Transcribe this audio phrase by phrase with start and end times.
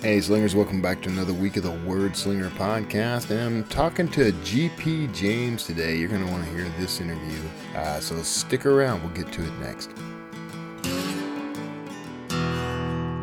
[0.00, 3.30] Hey, Slingers, welcome back to another week of the Word Slinger podcast.
[3.30, 5.96] And I'm talking to GP James today.
[5.96, 7.40] You're going to want to hear this interview.
[7.74, 9.90] Uh, so stick around, we'll get to it next.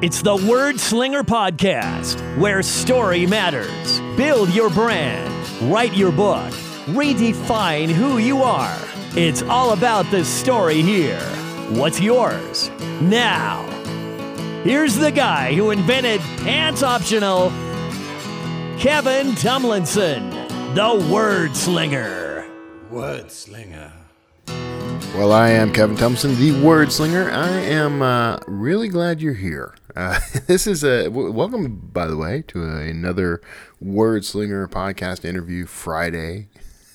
[0.04, 4.02] It's the Word Slinger Podcast, where story matters.
[4.18, 5.34] Build your brand,
[5.72, 6.52] write your book,
[6.88, 8.78] redefine who you are.
[9.16, 11.22] It's all about the story here.
[11.70, 12.70] What's yours?
[13.00, 13.64] Now,
[14.66, 17.50] here's the guy who invented pants optional,
[18.78, 20.30] Kevin Tumlinson,
[20.76, 22.48] the Word Slinger.
[22.92, 23.92] Word Slinger.
[25.16, 27.32] Well, I am Kevin Tumlinson, the Word Slinger.
[27.32, 29.74] I am uh, really glad you're here.
[29.96, 33.42] Uh, this is a w- welcome, by the way, to a, another
[33.82, 36.50] Word Slinger podcast interview Friday.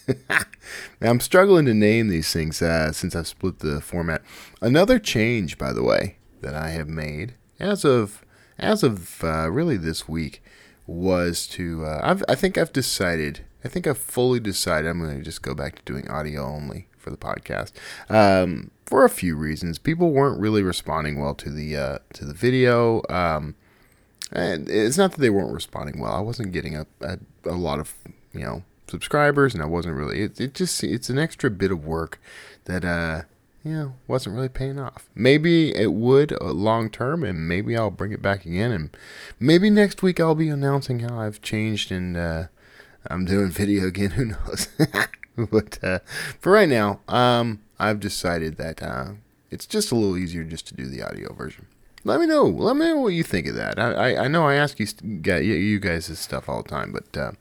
[1.01, 4.23] I'm struggling to name these things uh, since I've split the format.
[4.61, 8.25] Another change, by the way, that I have made as of
[8.61, 10.43] as of uh, really this week
[10.87, 13.41] was to uh, I think I've decided.
[13.65, 16.87] I think I've fully decided I'm going to just go back to doing audio only
[16.97, 17.73] for the podcast
[18.09, 19.79] um, for a few reasons.
[19.79, 23.03] People weren't really responding well to the uh, to the video.
[23.09, 23.55] Um,
[24.33, 26.13] and it's not that they weren't responding well.
[26.13, 27.95] I wasn't getting a, a, a lot of
[28.33, 30.21] you know subscribers, and I wasn't really.
[30.23, 32.21] It, it just it's an extra bit of work
[32.65, 33.23] that uh
[33.65, 35.09] know wasn't really paying off.
[35.15, 38.97] Maybe it would uh, long term, and maybe I'll bring it back again, and
[39.39, 42.45] maybe next week I'll be announcing how I've changed and uh,
[43.09, 44.11] I'm doing video again.
[44.13, 44.69] Who knows?
[45.51, 45.99] but uh,
[46.39, 49.13] for right now, um, I've decided that uh,
[49.51, 51.67] it's just a little easier just to do the audio version.
[52.05, 52.45] Let me know.
[52.45, 53.79] Let me know what you think of that.
[53.79, 54.87] I, I, I know I ask you
[55.37, 57.33] you guys this stuff all the time, but uh,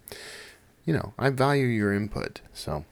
[0.90, 2.42] you know I value your input.
[2.52, 2.84] So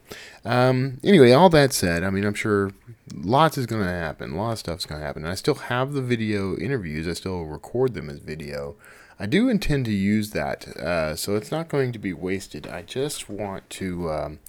[0.45, 2.71] um, anyway, all that said, I mean I'm sure
[3.11, 4.33] lots is going to happen.
[4.33, 5.23] A lot of stuff's going to happen.
[5.23, 7.07] And I still have the video interviews.
[7.07, 8.75] I still record them as video.
[9.19, 12.67] I do intend to use that, uh, so it's not going to be wasted.
[12.67, 14.39] I just want to um,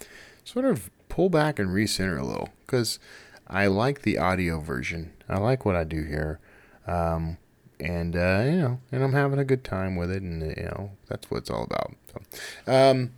[0.43, 2.99] sort of pull back and recenter a little because
[3.47, 5.13] I like the audio version.
[5.27, 6.39] I like what I do here,
[6.85, 7.39] um,
[7.79, 10.91] and uh, you know, and I'm having a good time with it, and you know,
[11.07, 11.95] that's what it's all about.
[12.13, 13.09] So, um,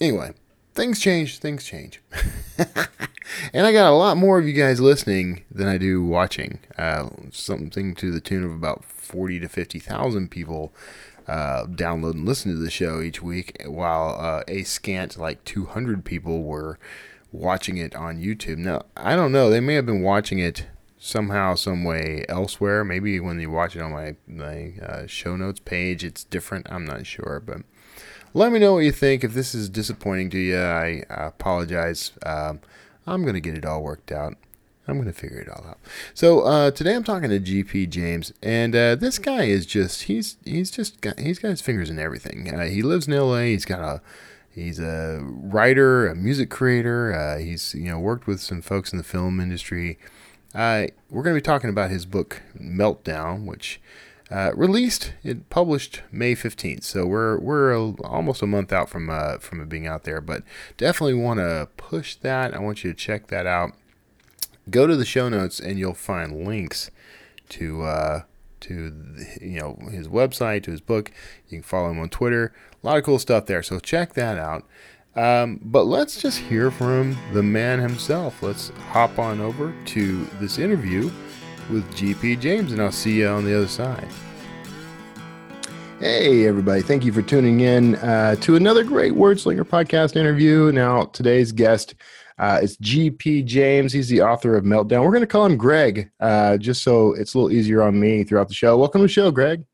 [0.00, 0.32] anyway,
[0.74, 1.38] things change.
[1.38, 2.00] Things change.
[3.52, 6.60] and I got a lot more of you guys listening than I do watching.
[6.76, 10.72] Uh, something to the tune of about forty to fifty thousand people
[11.26, 15.66] uh, download and listen to the show each week, while uh, a scant like two
[15.66, 16.78] hundred people were
[17.32, 18.58] watching it on YouTube.
[18.58, 20.66] Now I don't know; they may have been watching it
[20.98, 22.84] somehow, some way elsewhere.
[22.84, 26.66] Maybe when you watch it on my my uh, show notes page, it's different.
[26.70, 27.58] I'm not sure, but
[28.34, 29.24] let me know what you think.
[29.24, 32.12] If this is disappointing to you, I, apologize.
[32.24, 32.60] Um,
[33.06, 34.36] I'm going to get it all worked out.
[34.86, 35.78] I'm going to figure it all out.
[36.14, 40.38] So uh, today I'm talking to GP James, and uh, this guy is just he's
[40.44, 42.54] he's just got he's got his fingers in everything.
[42.54, 43.40] Uh, he lives in LA.
[43.40, 44.00] He's got a
[44.50, 47.12] he's a writer, a music creator.
[47.12, 49.98] Uh, he's you know worked with some folks in the film industry.
[50.54, 53.80] Uh, we're going to be talking about his book Meltdown, which
[54.30, 59.08] uh, released, it published May 15th, so we're we're a, almost a month out from
[59.08, 60.20] uh, from it being out there.
[60.20, 60.42] But
[60.76, 62.54] definitely want to push that.
[62.54, 63.72] I want you to check that out.
[64.68, 66.90] Go to the show notes and you'll find links
[67.50, 68.22] to uh,
[68.60, 68.92] to
[69.40, 71.10] you know his website, to his book.
[71.48, 72.52] You can follow him on Twitter.
[72.82, 73.62] A lot of cool stuff there.
[73.62, 74.66] So check that out.
[75.16, 78.42] Um, but let's just hear from the man himself.
[78.42, 81.10] Let's hop on over to this interview
[81.70, 84.08] with GP James, and I'll see you on the other side.
[86.00, 86.80] Hey, everybody.
[86.80, 90.70] Thank you for tuning in uh, to another great Wordslinger podcast interview.
[90.70, 91.96] Now, today's guest
[92.38, 93.92] uh, is GP James.
[93.92, 95.02] He's the author of Meltdown.
[95.02, 98.22] We're going to call him Greg, uh, just so it's a little easier on me
[98.22, 98.78] throughout the show.
[98.78, 99.64] Welcome to the show, Greg.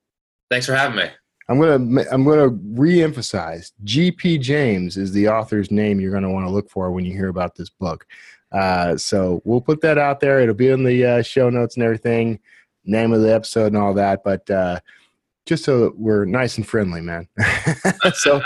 [0.50, 1.10] Thanks for having me.
[1.48, 3.72] I'm gonna I'm gonna re-emphasize.
[3.84, 7.28] GP James is the author's name you're gonna want to look for when you hear
[7.28, 8.06] about this book.
[8.54, 10.40] Uh, so we'll put that out there.
[10.40, 12.38] It'll be in the uh, show notes and everything,
[12.84, 14.22] name of the episode and all that.
[14.22, 14.78] But uh,
[15.44, 17.28] just so we're nice and friendly, man.
[18.14, 18.40] so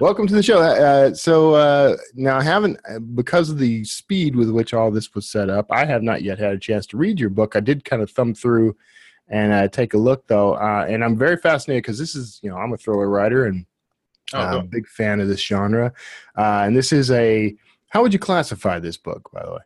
[0.00, 0.60] welcome to the show.
[0.62, 2.78] Uh, so uh, now I haven't,
[3.14, 6.38] because of the speed with which all this was set up, I have not yet
[6.38, 7.54] had a chance to read your book.
[7.54, 8.76] I did kind of thumb through
[9.28, 12.56] and uh, take a look though, and I'm very fascinated because this is, you know,
[12.56, 13.66] I'm a thriller writer and
[14.32, 14.62] Oh, cool.
[14.62, 15.92] big fan of this genre.
[16.36, 17.52] and this is a
[17.90, 19.60] how would you classify this book, by the way?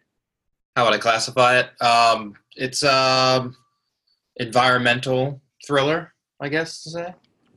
[0.77, 1.83] How would I classify it?
[1.83, 3.55] Um, it's um,
[4.37, 7.15] environmental thriller, I guess to say.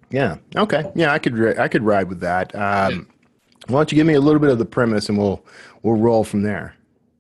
[0.10, 0.38] Yeah.
[0.56, 0.90] Okay.
[0.96, 2.54] Yeah, I could I could ride with that.
[2.56, 3.08] Um,
[3.68, 5.44] Why don't you give me a little bit of the premise, and we'll
[5.84, 6.76] we'll roll from there.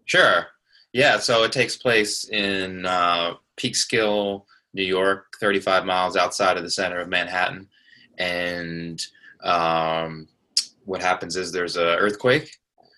[0.05, 0.47] Sure.
[0.94, 1.17] Yeah.
[1.19, 6.99] So it takes place in uh, Peekskill, New York, 35 miles outside of the center
[6.99, 7.67] of Manhattan,
[8.17, 9.01] and
[9.44, 10.27] um,
[10.85, 12.49] what happens is there's a earthquake,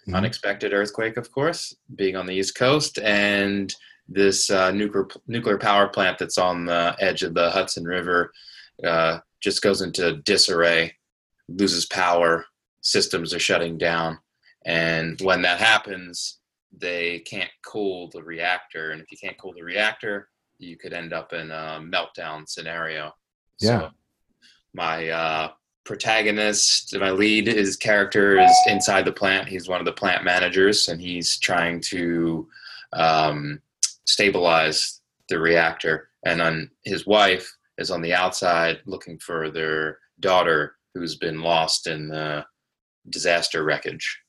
[0.09, 0.15] Mhm.
[0.15, 3.73] unexpected earthquake, of course, being on the East Coast, and
[4.07, 8.31] this uh, nuclear nuclear power plant that's on the edge of the Hudson River
[8.83, 10.95] uh, just goes into disarray,
[11.47, 12.45] loses power,
[12.81, 14.17] systems are shutting down,
[14.65, 16.39] and when that happens,
[16.71, 21.13] they can't cool the reactor, and if you can't cool the reactor, you could end
[21.13, 23.13] up in a meltdown scenario.
[23.59, 23.79] Yeah.
[23.79, 23.89] So
[24.73, 25.51] my uh,
[25.85, 29.47] protagonist, my lead, his character is inside the plant.
[29.47, 32.47] He's one of the plant managers, and he's trying to
[32.93, 33.61] um,
[34.05, 36.09] stabilize the reactor.
[36.25, 41.87] And then his wife is on the outside looking for their daughter who's been lost
[41.87, 42.45] in the
[43.09, 44.19] disaster wreckage,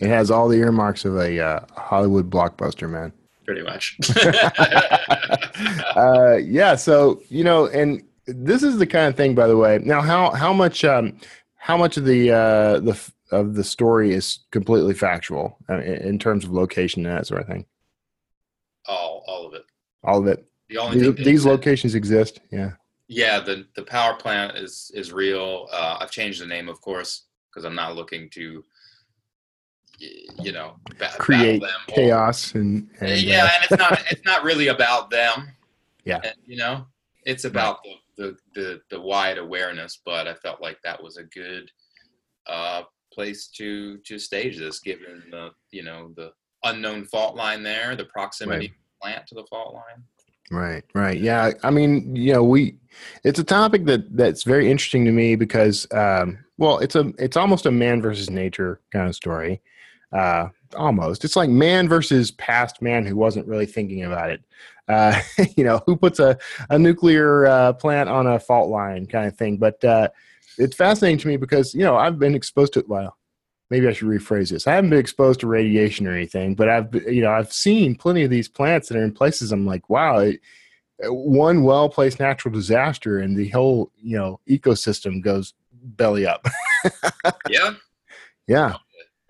[0.00, 3.12] It has all the earmarks of a uh, Hollywood blockbuster, man.
[3.44, 3.98] pretty much.
[5.96, 6.74] uh, yeah.
[6.76, 8.02] So you know, and
[8.34, 9.78] this is the kind of thing, by the way.
[9.82, 11.18] Now, how how much um,
[11.56, 12.98] how much of the uh, the
[13.30, 17.40] of the story is completely factual uh, in, in terms of location and that sort
[17.42, 17.66] of thing?
[18.88, 19.64] all, all of it.
[20.02, 20.46] All of it.
[20.68, 22.40] The only These, these locations exist.
[22.50, 22.72] Yeah.
[23.08, 25.68] Yeah, the the power plant is is real.
[25.72, 28.64] Uh, I've changed the name, of course, because I'm not looking to,
[29.98, 34.24] you know, ba- Create them or- chaos and, and yeah, uh, and it's not it's
[34.24, 35.48] not really about them.
[36.02, 36.20] Yeah.
[36.24, 36.86] And, you know,
[37.26, 40.00] it's about the, the the the wide awareness.
[40.04, 41.70] But I felt like that was a good
[42.46, 46.32] uh, place to to stage this, given the you know the
[46.64, 48.70] unknown fault line there, the proximity Right.
[48.70, 50.04] the plant to the fault line.
[50.52, 51.18] Right, right.
[51.18, 51.52] Yeah.
[51.62, 52.76] I mean, you know, we
[53.24, 57.36] it's a topic that that's very interesting to me because um well, it's a it's
[57.36, 59.62] almost a man versus nature kind of story.
[60.12, 61.24] Uh almost.
[61.24, 64.42] It's like man versus past man who wasn't really thinking about it.
[64.90, 65.20] Uh
[65.56, 66.38] you know, who puts a
[66.68, 69.56] a nuclear uh plant on a fault line kind of thing.
[69.56, 70.08] But uh
[70.58, 73.16] it's fascinating to me because, you know, I've been exposed to well,
[73.70, 74.66] maybe I should rephrase this.
[74.66, 78.24] I haven't been exposed to radiation or anything, but I've you know I've seen plenty
[78.24, 79.52] of these plants that are in places.
[79.52, 80.40] I'm like, wow, it,
[81.08, 86.46] one well placed natural disaster and the whole you know ecosystem goes belly up.
[87.50, 87.74] Yeah,
[88.46, 88.76] yeah,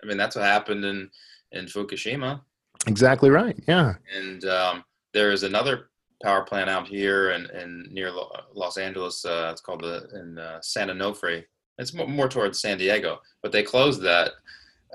[0.01, 1.09] I mean that's what happened in
[1.51, 2.39] in Fukushima.
[2.87, 3.57] exactly right.
[3.67, 5.89] Yeah, and um, there is another
[6.23, 9.25] power plant out here and in, near Lo- Los Angeles.
[9.25, 11.43] Uh, it's called the in uh, San Onofre.
[11.77, 14.31] It's more, more towards San Diego, but they closed that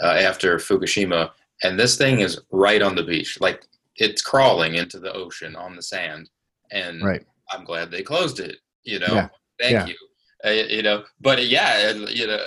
[0.03, 1.31] uh, after Fukushima.
[1.63, 3.65] And this thing is right on the beach, like
[3.97, 6.29] it's crawling into the ocean on the sand.
[6.71, 7.25] And right.
[7.51, 8.59] I'm glad they closed it.
[8.85, 9.29] You know, Yeah.
[9.59, 9.87] thank Yeah.
[9.87, 9.97] you.
[10.45, 12.39] Uh, you know, but yeah, uh, you know,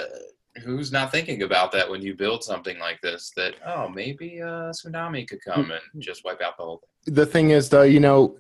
[0.64, 3.32] who's not thinking about that when you build something like this?
[3.36, 5.80] That oh, maybe a tsunami could come Mm.
[5.94, 6.90] and just wipe out the whole thing.
[7.10, 8.38] The thing is, though, you know,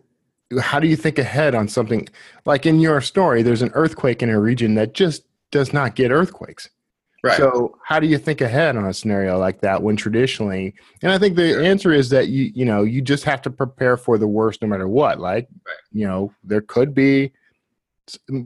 [0.62, 2.07] how do you think ahead on something
[2.45, 3.42] like in your story?
[3.44, 6.69] There's an earthquake in a region that just does not get earthquakes.
[7.21, 7.36] Right.
[7.38, 11.18] So how do you think ahead on a scenario like that when traditionally and I
[11.18, 14.27] think the answer is that you you know you just have to prepare for the
[14.27, 15.19] worst no matter what.
[15.19, 15.75] Like Right.
[15.92, 17.33] you know there could be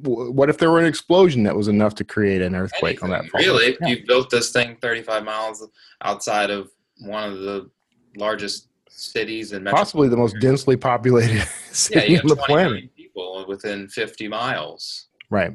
[0.02, 3.20] what if there were an explosion that was enough to create an earthquake on that
[3.20, 3.44] Anything, fault?
[3.46, 3.88] really, Yeah.
[3.90, 5.66] you built this thing 35 miles
[6.02, 6.72] outside of
[7.02, 7.70] one of the
[8.18, 12.96] largest cities metro- Possibly the most densely populated yeah, city you on the planet.
[12.96, 15.08] people within 50 miles.
[15.30, 15.52] Right.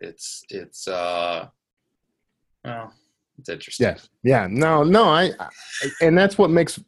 [0.00, 1.46] It's it's uh,
[2.64, 2.92] well,
[3.38, 3.86] it's interesting.
[3.86, 4.08] Yes.
[4.22, 4.48] Yeah.
[4.50, 4.82] No.
[4.82, 5.04] No.
[5.04, 5.48] I, I.
[6.00, 6.78] And that's what makes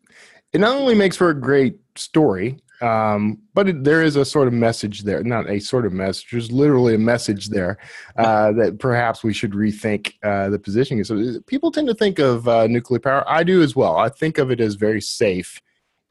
[0.52, 4.46] it not only makes for a great story, um, but it, there is a sort
[4.48, 5.22] of message there.
[5.22, 6.28] Not a sort of message.
[6.30, 7.78] There's literally a message there
[8.16, 11.04] uh, that perhaps we should rethink uh, the positioning.
[11.04, 13.24] So people tend to think of uh, nuclear power.
[13.28, 13.96] I do as well.
[13.96, 15.60] I think of it as very safe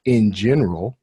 [0.04, 0.98] in general.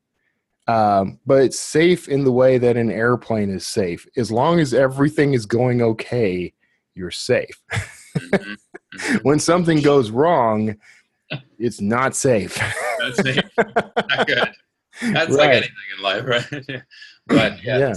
[0.68, 4.08] Um, but it's safe in the way that an airplane is safe.
[4.16, 6.54] As long as everything is going okay,
[6.96, 7.62] you're safe
[8.18, 8.58] Mhm,
[8.96, 9.20] mhm.
[9.24, 10.76] when something goes wrong,
[11.58, 12.56] it's not safe.
[13.00, 13.46] That's it.
[13.58, 14.50] Not good.
[15.14, 16.84] That's like anything in life, right?
[17.28, 17.94] but yeah, Yeah.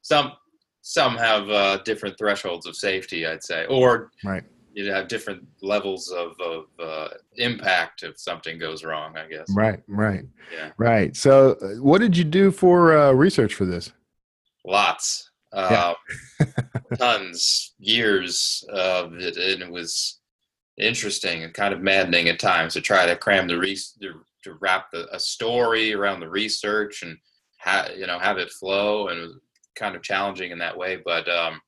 [0.00, 0.32] some
[0.80, 4.42] some have uh, different thresholds of safety, I'd say, or Right.
[4.72, 9.16] You have different levels of, of uh, impact if something goes wrong.
[9.16, 9.46] I guess.
[9.54, 10.70] Right, right, Yeah.
[10.78, 11.16] right.
[11.16, 13.92] So, uh, what did you do for uh, research for this?
[14.64, 15.30] Lots.
[15.52, 15.94] Uh,
[16.98, 20.20] tons, years of it, and it was
[20.76, 24.12] interesting and kind of maddening at times to try to cram the re- to,
[24.44, 27.16] to wrap the, a story around the research and
[27.60, 29.36] ha- you know have it flow, and it was
[29.74, 30.96] kind of challenging in that way.
[31.02, 31.60] But um,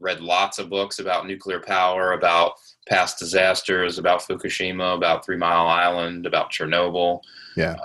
[0.00, 2.52] read lots of books about nuclear power, about
[2.88, 7.20] past disasters, about Fukushima, about Three Mile Island, about Chernobyl
[7.56, 7.76] Yeah,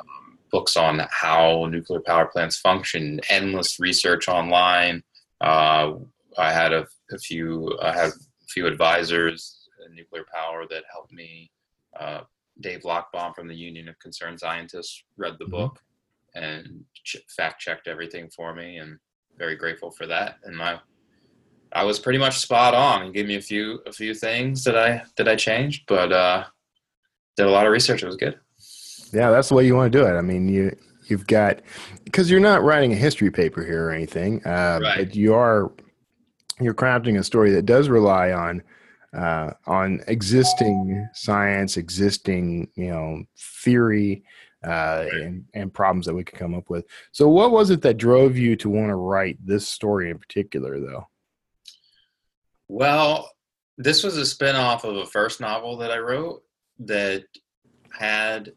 [0.52, 5.04] books on how nuclear power plants function, endless research online,
[5.42, 5.94] uh,
[6.38, 11.12] I had a, a few I had a few advisors in nuclear power that helped
[11.12, 11.52] me.
[12.00, 12.22] Uh,
[12.62, 15.52] Dave Lochbaum from the Union of Concerned Scientists read the Mhm.
[15.52, 15.80] book
[16.36, 19.00] and ch- fact checked everything for me, and
[19.38, 20.38] very grateful for that.
[20.44, 20.80] And my
[21.76, 23.06] I was pretty much spot on.
[23.08, 26.46] He gave me a few a few things that I that I changed, but uh,
[27.38, 28.04] did a lot of research.
[28.04, 28.40] It was good.
[29.12, 30.18] Yeah, that's the way you want to do it.
[30.18, 30.76] I mean, you
[31.08, 31.62] you've got
[32.04, 34.98] because you're not writing a history paper here or anything, uh, Right.
[34.98, 35.72] but you are
[36.62, 38.62] you're crafting a story that does rely on
[39.16, 43.24] uh, on existing science, existing you know
[43.64, 44.24] theory,
[44.64, 46.86] uh, and and problems that we could come up with.
[47.12, 50.80] So, what was it that drove you to want to write this story in particular,
[50.80, 51.08] though?
[52.68, 53.30] Well,
[53.78, 56.44] this was a spin-off of a first novel that I wrote
[56.80, 57.24] that
[57.92, 58.54] had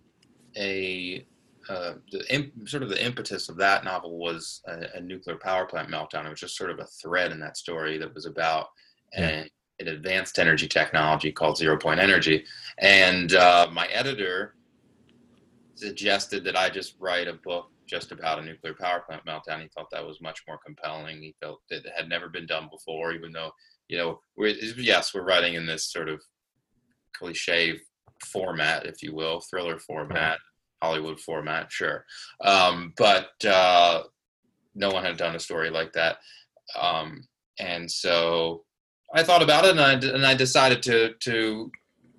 [0.56, 1.26] a
[1.68, 5.66] uh, the imp, sort of the impetus of that novel was a, a nuclear power
[5.66, 6.24] plant meltdown.
[6.24, 8.68] It was just sort of a thread in that story that was about
[9.14, 9.48] an,
[9.80, 12.44] an advanced energy technology called zero point energy.
[12.78, 14.54] And uh, my editor
[15.74, 19.62] suggested that I just write a book just about a nuclear power plant meltdown.
[19.62, 21.20] He thought that was much more compelling.
[21.20, 23.50] He felt that it had never been done before, even though
[23.88, 26.20] you know, we're, yes, we're writing in this sort of
[27.14, 27.78] cliche
[28.24, 30.38] format, if you will, thriller format,
[30.82, 32.04] Hollywood format, sure.
[32.42, 34.02] Um, but uh,
[34.74, 36.18] no one had done a story like that.
[36.78, 37.26] Um,
[37.58, 38.64] and so
[39.14, 41.70] I thought about it and I, and I decided to, to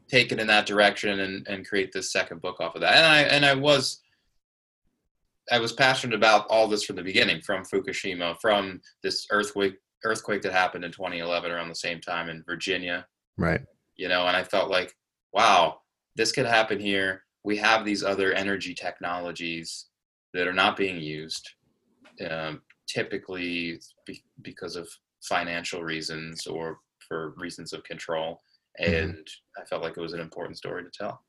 [0.09, 2.95] take it in that direction and, and create this second book off of that.
[2.95, 4.01] And I, and I was,
[5.51, 9.75] I was passionate about all this from the beginning, from Fukushima, from this earthquake
[10.07, 13.05] earthquake that happened in 2011 around the same time in Virginia,
[13.37, 13.61] Right.
[13.95, 14.95] you know, and I felt like,
[15.33, 15.81] wow,
[16.15, 17.23] this could happen here.
[17.43, 19.87] We have these other energy technologies
[20.33, 21.47] that are not being used,
[22.29, 24.87] um, typically be- because of
[25.23, 28.41] financial reasons or for reasons of control.
[28.79, 29.27] And
[29.59, 31.23] I felt like it was an important story to tell.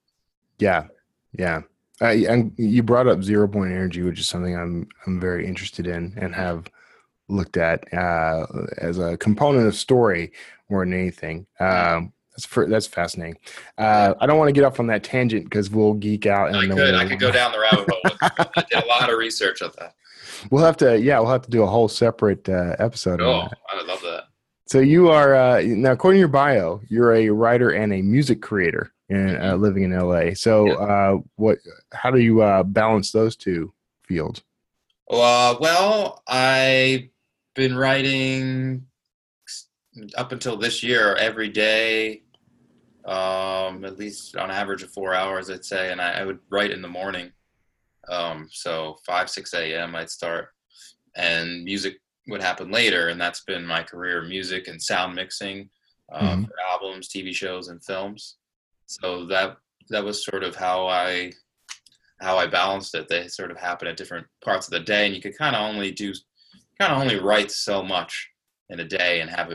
[0.58, 0.86] Yeah,
[1.32, 1.62] yeah.
[2.00, 5.86] Uh, and you brought up zero point energy, which is something I'm I'm very interested
[5.86, 6.66] in and have
[7.28, 8.46] looked at uh,
[8.78, 10.32] as a component of story
[10.68, 11.46] more than anything.
[11.60, 13.38] Um, that's for, that's fascinating.
[13.76, 16.54] Uh, I don't want to get off on that tangent because we'll geek out.
[16.54, 18.30] I could, I could go down the rabbit hole.
[18.54, 19.94] I did a lot of research on that.
[20.50, 23.20] We'll have to, yeah, we'll have to do a whole separate uh, episode.
[23.20, 23.56] on Oh.
[23.68, 24.24] I love that.
[24.68, 28.42] So you are uh, now, according to your bio, you're a writer and a music
[28.42, 30.34] creator, and uh, living in LA.
[30.34, 31.56] So, uh, what?
[31.94, 33.72] How do you uh, balance those two
[34.06, 34.42] fields?
[35.10, 37.08] Uh, well, I've
[37.58, 38.86] been writing
[40.16, 42.22] up until this year every day,
[43.04, 46.70] um, at least on average of four hours, I'd say, and I, I would write
[46.70, 47.32] in the morning.
[48.08, 49.96] Um, so five, six a.m.
[49.96, 50.50] I'd start,
[51.16, 51.96] and music
[52.28, 55.68] would happen later, and that's been my career: music and sound mixing
[56.12, 56.46] uh, Mhm.
[56.46, 58.36] for albums, TV shows, and films.
[58.86, 59.56] So that
[59.90, 61.32] that was sort of how I
[62.20, 63.08] how I balanced it.
[63.08, 65.62] They sort of happen at different parts of the day, and you could kind of
[65.62, 66.14] only do
[66.80, 68.28] kind of only write so much
[68.70, 69.52] in a day and have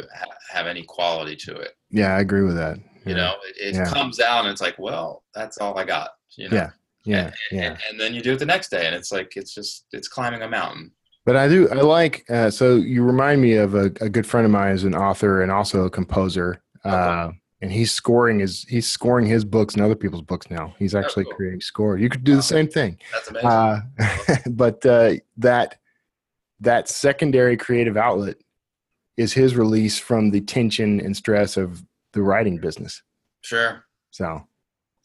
[0.51, 1.71] have any quality to it.
[1.91, 2.77] Yeah, I agree with that.
[3.05, 3.85] You know, it, it Yeah.
[3.85, 6.11] comes out and it's like, well, that's all I got.
[6.37, 6.69] You know, Yeah,
[7.05, 7.61] yeah, and, yeah.
[7.71, 10.07] and, and then you do it the next day, and it's like it's just it's
[10.07, 10.91] climbing a mountain.
[11.25, 11.69] But I do.
[11.69, 12.25] I like.
[12.29, 15.41] Uh, so you remind me of a, a good friend of mine, is an author
[15.41, 16.61] and also a composer.
[16.83, 17.29] Uh,
[17.61, 20.73] and he's scoring his he's scoring his books and other people's books now.
[20.79, 21.35] He's actually Oh, cool.
[21.37, 21.97] creating score.
[21.97, 22.97] You could do the same thing.
[23.13, 23.47] That's amazing.
[23.49, 23.81] Uh,
[24.49, 25.77] but uh, that
[26.63, 28.37] that secondary creative outlet
[29.17, 33.01] is his release from the tension and stress of the writing business.
[33.41, 33.85] sure.
[34.11, 34.47] So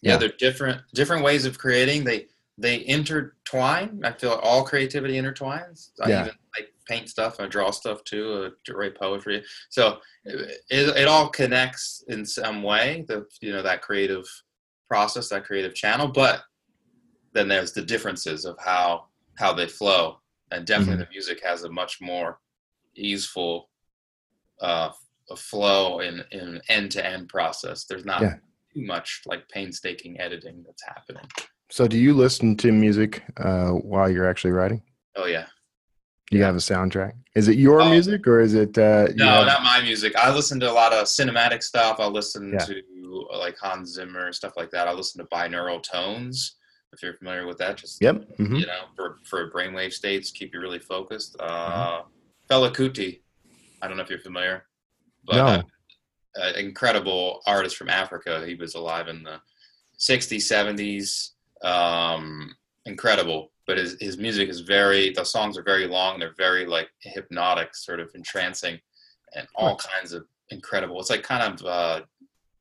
[0.02, 0.16] yeah, Yeah.
[0.18, 2.26] they're different different ways of creating they
[2.60, 6.22] they intertwine i feel all creativity intertwines i Yeah.
[6.22, 10.60] even like paint stuff i draw stuff too uh, to write poetry so it,
[11.02, 14.26] it all connects in some way the you know that creative
[14.88, 16.42] process that creative channel but
[17.32, 20.18] then there's the differences of how how they flow
[20.50, 21.02] and definitely Mm-hmm.
[21.02, 22.38] the music has a much more
[22.96, 23.68] easeful
[24.60, 24.90] uh
[25.36, 28.34] flow in in end-to-end process there's not Yeah.
[28.74, 31.24] too much like painstaking editing that's happening
[31.70, 34.82] so do you listen to music uh, while you're actually writing?
[35.16, 35.46] oh yeah
[36.30, 37.12] you have a soundtrack?
[37.34, 37.88] Is it your Oh.
[37.88, 38.76] music or is it?
[38.76, 42.10] Uh, no have- not my music i listen to a lot of cinematic stuff i'll
[42.10, 42.64] listen Yeah.
[42.64, 42.82] to
[43.38, 46.56] like hans zimmer stuff like that i'll listen to binaural tones
[46.92, 48.36] if you're familiar with that just Yep.
[48.38, 48.60] mhm.
[48.60, 51.80] you know for for brainwave states keep you really focused Mm-hmm.
[51.80, 52.02] uh
[52.50, 53.20] Fela Kuti
[53.82, 54.64] i don't know if you're familiar
[55.26, 55.46] but No.
[55.46, 55.62] uh,
[56.40, 58.44] uh, incredible artist from Africa.
[58.46, 59.40] He was alive in the
[59.98, 61.30] 60s, 70s.
[61.68, 62.54] Um,
[62.86, 63.50] incredible.
[63.66, 66.18] But his, his music is very, the songs are very long.
[66.20, 68.78] They're very like hypnotic, sort of entrancing.
[69.34, 71.00] and all kinds of incredible.
[71.00, 72.00] It's like kind of uh,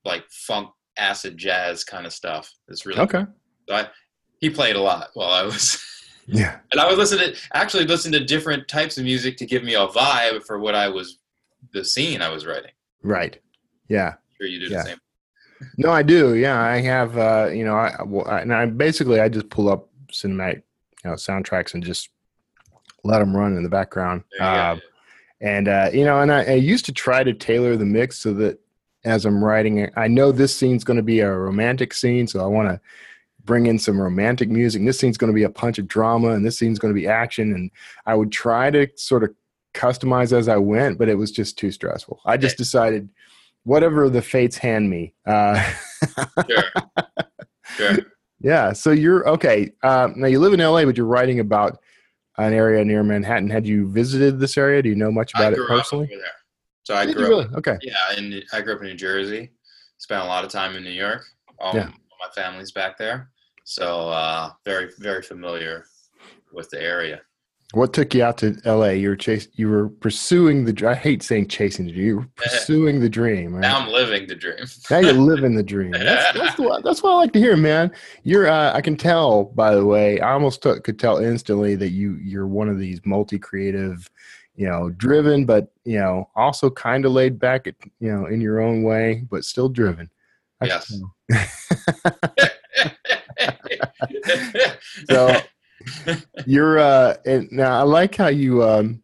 [0.04, 2.52] like funk, acid jazz kind of stuff.
[2.70, 3.26] It's really Okay.
[3.70, 3.88] So I,
[4.40, 5.84] he played a lot while I was,
[6.28, 6.60] Yeah.
[6.72, 9.76] and I would listen to actually listen to different types of music to give me
[9.76, 11.20] a vibe for what I was,
[11.74, 12.72] the scene I was writing.
[13.02, 13.40] Right.
[13.88, 14.16] Yeah.
[14.38, 14.84] sure you do Yeah.
[14.84, 14.98] the same.
[15.80, 16.36] No, I do.
[16.36, 17.18] Yeah, I have.
[17.18, 20.62] Uh, you know, I, well, I and I basically I just pull up cinematic,
[21.04, 22.10] you know, soundtracks and just
[23.04, 24.24] let them run in the background.
[24.38, 24.46] Go.
[24.46, 24.78] Uh,
[25.42, 28.36] and uh, you know, and I, I used to try to tailor the mix so
[28.36, 28.60] that
[29.04, 32.44] as I'm writing it, I know this scene's going to be a romantic scene, so
[32.44, 32.80] I want to
[33.48, 34.80] bring in some romantic music.
[34.82, 37.00] And this scene's going to be a punch of drama, and this scene's going to
[37.00, 37.54] be action.
[37.54, 37.72] And
[38.06, 39.32] I would try to sort of
[39.74, 42.20] customize as I went, but it was just too stressful.
[42.26, 43.10] I just decided,
[43.64, 45.16] whatever the fates hand me.
[45.26, 45.60] Uh,
[46.48, 46.64] Sure.
[47.76, 47.98] sure.
[48.40, 48.74] yeah.
[48.74, 49.72] So you're okay.
[49.82, 51.80] Uh, now you live in LA, but you're writing about
[52.38, 53.50] an area near Manhattan.
[53.50, 54.82] Had you visited this area?
[54.84, 56.08] Do you know much about it personally?
[56.08, 56.20] there.
[56.84, 57.54] So I Did grew you up.
[57.56, 57.78] Okay.
[57.82, 59.52] Yeah, and I grew up in New Jersey.
[59.98, 61.24] Spent a lot of time in New York.
[61.60, 61.88] All Yeah.
[61.88, 63.30] my family's back there,
[63.68, 65.88] so uh, very very familiar
[66.54, 67.22] with the area.
[67.74, 68.92] What took you out to LA?
[68.92, 69.52] You were chasing.
[69.56, 70.88] You were pursuing the.
[70.88, 72.06] I hate saying chasing the dream.
[72.06, 73.54] You were pursuing the dream.
[73.54, 73.60] Right?
[73.60, 74.66] Now I'm living the dream.
[74.90, 75.92] Now you're living the dream.
[75.92, 77.92] That's, that's, the, that's what I like to hear, man.
[78.24, 78.48] You're.
[78.48, 80.22] Uh, I can tell, by the way.
[80.22, 84.10] I almost took, could tell instantly that you you're one of these multi-creative,
[84.56, 88.40] you know, driven, but you know, also kind of laid back, at, you know, in
[88.40, 90.10] your own way, but still driven.
[90.62, 91.02] I Yes.
[95.10, 95.36] So
[96.46, 96.80] you're.
[96.80, 98.64] Uh, and now I like how you.
[98.64, 99.04] Um,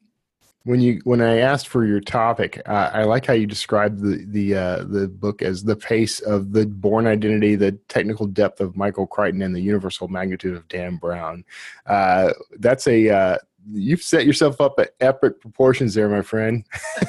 [0.65, 4.25] when you when I asked for your topic, uh, I like how you described the
[4.25, 8.77] the uh, the book as the pace of the Bourne Identity, the technical depth of
[8.77, 11.43] Michael Crichton, and the universal magnitude of Dan Brown.
[11.85, 13.37] Uh, that's a uh,
[13.71, 16.65] you've set yourself up at epic proportions there, my friend.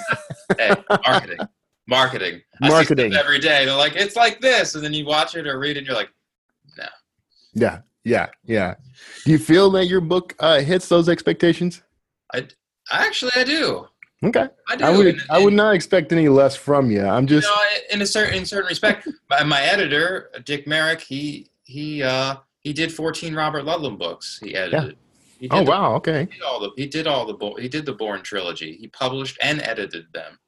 [0.59, 0.75] hey,
[1.07, 1.39] marketing,
[1.87, 3.15] marketing, I see Marketing.
[3.15, 3.65] every day.
[3.67, 5.97] They're like, it's like this, and then you watch it or read it, and you're
[5.97, 6.11] like,
[7.55, 8.75] Yeah, yeah, yeah.
[9.25, 11.83] Do you feel that your book uh, hits those expectations?
[12.33, 12.47] I
[12.91, 13.87] actually, I do.
[14.25, 14.85] Okay, I do.
[14.85, 17.05] I would And- I would not expect any less from you.
[17.05, 17.63] I'm you just know,
[17.93, 22.73] in a certain in certain respect, my, my editor Dick Marek, he he uh he
[22.73, 24.41] did 14 Robert Ludlum books.
[24.43, 24.97] He edited.
[25.39, 27.85] He oh the- wow, okay, He did all the he did all the he did
[27.85, 28.77] the Bourne trilogy.
[28.77, 30.39] He published and edited them.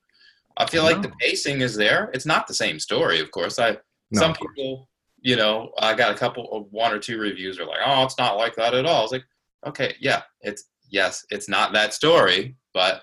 [0.56, 2.10] I feel like the pacing is there.
[2.14, 3.58] It's not the same story, of course.
[3.58, 3.76] I
[4.10, 4.88] No, some people,
[5.26, 8.16] you know, I got a couple of one or two reviews are like, "Oh, it's
[8.16, 9.24] not like that at all." I was like,
[9.66, 13.02] "Okay, yeah, it's yes, it's not that story, but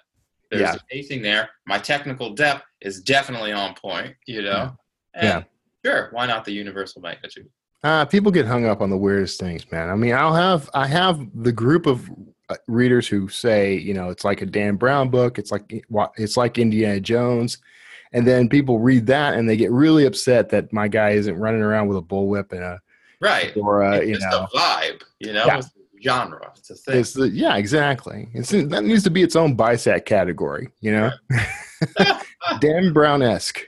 [0.50, 0.72] there's Yeah.
[0.76, 1.50] the pacing there.
[1.68, 4.78] My technical depth is definitely on point, you know."
[5.16, 5.36] Yeah.
[5.38, 5.46] And
[5.86, 7.50] Sure, why not the universal magnitude?
[7.84, 9.90] Uh, people get hung up on the weirdest things, man.
[9.90, 12.10] I mean, I'll have I have the group of
[12.50, 15.38] uh, readers who say, you know, it's like a Dan Brown book.
[15.38, 15.84] It's like
[16.16, 17.58] it's like Indiana Jones,
[18.14, 21.62] and then people read that and they get really upset that my guy isn't running
[21.62, 22.80] around with a bullwhip and a
[23.22, 23.56] Right.
[23.58, 25.58] or a, it's you know, a vibe, you know, Yeah.
[25.60, 25.70] it's
[26.04, 26.52] genre.
[26.58, 27.00] It's a thing.
[27.00, 28.28] it's the yeah, exactly.
[28.34, 31.12] It's that needs to be its own bisect category, you know.
[32.60, 33.62] Dan Brown esque,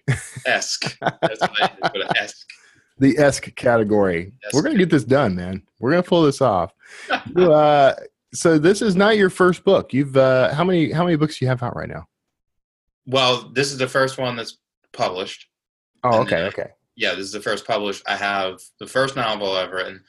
[0.45, 0.97] esque.
[1.21, 2.45] That's what esque.
[2.99, 4.34] the esque category.
[4.45, 4.53] Esque.
[4.53, 5.62] We're gonna get this done, man.
[5.79, 6.71] We're gonna pull this off.
[7.36, 7.93] Uh,
[8.34, 9.93] so this is not your first book.
[9.93, 12.05] You've uh, how many how many books do you have out right now?
[13.06, 14.58] Well, this is the first one that's
[14.91, 15.48] published.
[16.04, 16.70] Oh, okay, okay.
[16.96, 18.04] Yeah, this is the first published.
[18.08, 20.04] I have the first novel I've written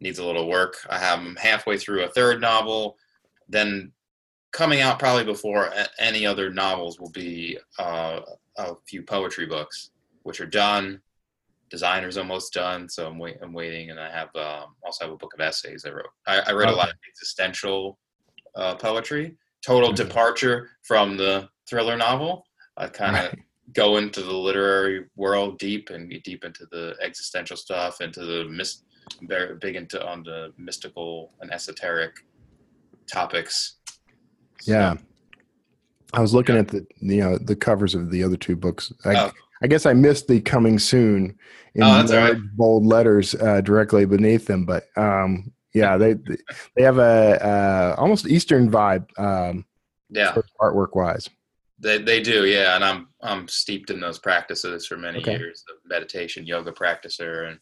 [0.00, 0.76] needs a little work.
[0.88, 2.96] I have them halfway through a third novel.
[3.48, 3.92] Then
[4.52, 8.20] coming out probably before any other novels will be uh,
[8.56, 9.90] a few poetry books,
[10.22, 11.00] which are done.
[11.70, 15.16] Designer's almost done, so I'm, wait- I'm waiting, and I have um, also have a
[15.16, 16.06] book of essays I wrote.
[16.26, 17.96] I, I read a lot of existential
[18.56, 19.36] uh, poetry.
[19.64, 19.96] Total Mhm.
[19.96, 22.44] departure from the thriller novel.
[22.76, 23.38] I kind of Right.
[23.72, 28.44] go into the literary world deep and get deep into the existential stuff, into the
[28.48, 28.82] mis-
[29.22, 32.12] very big into on the mystical and esoteric
[33.06, 33.76] topics.
[34.60, 34.94] So, Yeah.
[36.12, 38.92] I was looking at the you know the covers of the other two books.
[39.04, 39.30] I, Oh.
[39.62, 41.38] I guess I missed the coming soon
[41.74, 42.08] in Oh, all right.
[42.08, 46.14] large, bold letters uh, directly beneath them, but um, yeah, they
[46.76, 49.64] they have a uh, almost Eastern vibe um,
[50.08, 51.28] yeah, artwork wise.
[51.80, 52.46] They they do.
[52.46, 55.38] Yeah, and I'm I'm steeped in those practices for many Okay.
[55.38, 57.58] years of meditation, yoga practicer, and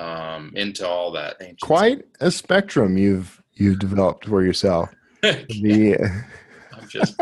[0.00, 1.36] um, into all that.
[1.40, 4.88] ancient Quite a spectrum you've you've developed for yourself.
[5.22, 5.36] stuff.
[5.48, 5.96] The
[6.72, 7.14] I'm just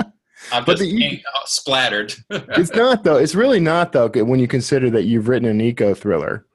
[0.53, 2.15] I'm But just the- being, splattered.
[2.31, 3.17] it's not though.
[3.17, 6.47] It's really not though when you consider that you've written an eco thriller,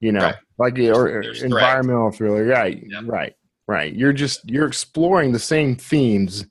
[0.00, 0.34] you know, Right.
[0.58, 2.44] like or There's environmental thriller.
[2.44, 3.00] Right, Yeah.
[3.04, 3.34] right,
[3.66, 3.92] right.
[3.94, 6.46] You're just you're exploring the same themes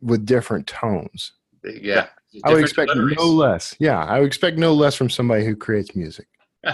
[0.00, 1.32] with different tones.
[1.66, 2.08] Yeah,
[2.44, 3.16] I would expect deliveries.
[3.18, 3.74] no less.
[3.78, 6.26] Yeah, I would expect no less from somebody who creates music.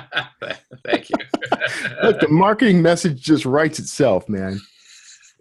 [0.85, 1.17] Thank you.
[2.03, 4.61] Look, the marketing message just writes itself, man.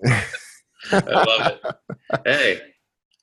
[0.06, 1.62] I love it.
[2.26, 2.60] Hey,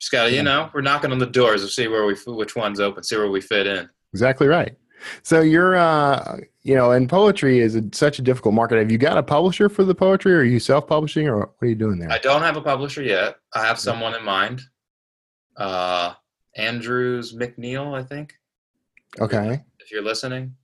[0.01, 3.03] Scotty, you know, we're knocking on the doors to see where we, which one's open,
[3.03, 3.89] see where we fit in.
[4.15, 4.75] Exactly right.
[5.23, 8.79] So you're, uh, you know, and poetry is a, such a difficult market.
[8.79, 11.67] Have you got a publisher for the poetry, or are you self-publishing, or what are
[11.67, 12.11] you doing there?
[12.11, 13.37] I don't have a publisher yet.
[13.55, 14.63] I have someone in mind.
[15.59, 16.15] Uh,
[16.57, 18.35] Andrews McMeel, I think.
[19.21, 20.55] okay, If you're listening,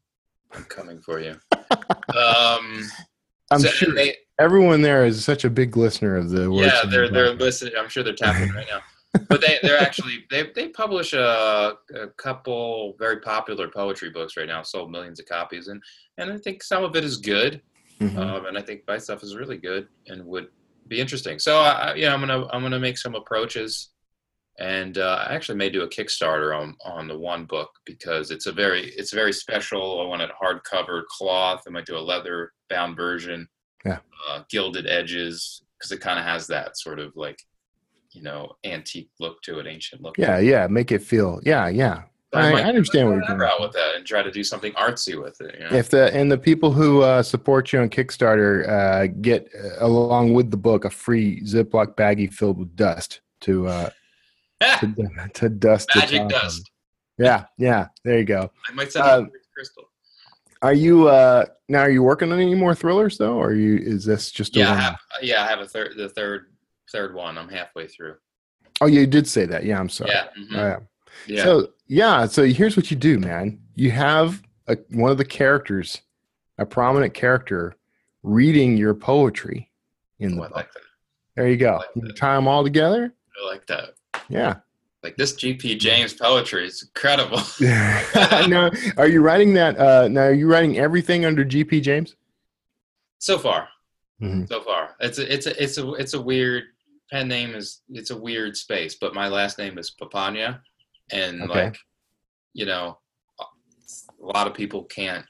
[0.52, 1.34] I'm coming for you.
[2.16, 2.82] Um,
[3.50, 6.50] I'm so sure they, everyone there is such a big listener of the.
[6.50, 7.72] Words yeah, they're they're listening.
[7.78, 8.80] I'm sure they're tapping right now.
[9.28, 14.46] But they they're actually they they publish a, a couple very popular poetry books right
[14.46, 15.82] now, sold millions of copies, and
[16.18, 17.60] and I think some of it is good,
[18.00, 18.16] Mhm.
[18.18, 20.48] um, and I think my stuff is really good and would
[20.88, 21.38] be interesting.
[21.38, 23.90] So I- you know I'm gonna I'm gonna make some approaches,
[24.58, 28.46] and uh, I actually may do a Kickstarter on on the one book because it's
[28.46, 30.00] a very it's very special.
[30.00, 31.62] I want it hardcover cloth.
[31.66, 33.48] I might do a leather bound version.
[33.84, 33.98] Yeah.
[34.28, 37.38] Uh, gilded edges because it kind of has that sort of like
[38.12, 40.16] you know antique look to it, ancient look.
[40.16, 41.40] yeah, yeah, make it feel.
[41.44, 42.02] Yeah, yeah.
[42.32, 43.38] So I- I understand what you're doing.
[43.38, 45.56] route with that and try to do something artsy with it.
[45.58, 45.76] You know?
[45.76, 50.32] If the and the people who uh, support you on Kickstarter uh, get uh, along
[50.34, 53.90] with the book a free Ziploc baggie filled with dust to uh,
[54.80, 56.70] to, to dust Magic dust.
[57.18, 57.88] Yeah, yeah.
[58.04, 58.50] There you go.
[58.68, 59.24] I might send Uh,
[59.54, 59.84] Crystal.
[60.62, 61.80] Are you uh, now?
[61.82, 63.76] Are you working on any more thrillers though, or are you?
[63.76, 66.46] Is this just Yeah, I have, yeah, I have a third, the third,
[66.90, 67.36] third one.
[67.38, 68.16] I'm halfway through.
[68.80, 69.64] Oh, you did say that.
[69.64, 70.10] Yeah, I'm sorry.
[70.12, 70.78] Yeah, mhm, Oh, yeah.
[71.36, 71.42] yeah.
[71.44, 73.60] So yeah, so here's what you do, man.
[73.74, 76.00] You have a, one of the characters,
[76.58, 77.76] a prominent character,
[78.22, 79.70] reading your poetry
[80.18, 80.56] in the Oh, I book.
[80.56, 80.80] like that.
[81.36, 81.76] There you go.
[81.76, 83.12] like You tie them all together.
[83.42, 83.90] I like that.
[84.28, 84.56] Yeah.
[85.02, 87.40] Like this GP James poetry is incredible.
[88.48, 89.78] now, are you writing that?
[89.78, 92.16] Uh, now, are you writing everything under GP James?
[93.18, 93.68] so far,
[94.20, 94.46] Mhm.
[94.48, 96.64] so far, it's a, it's a, it's a, it's a weird
[97.10, 100.60] pen name is it's a weird space, but my last name is Papania,
[101.10, 101.64] and Okay.
[101.66, 101.78] like,
[102.52, 102.98] you know,
[103.40, 103.44] a
[104.20, 105.24] lot of people can't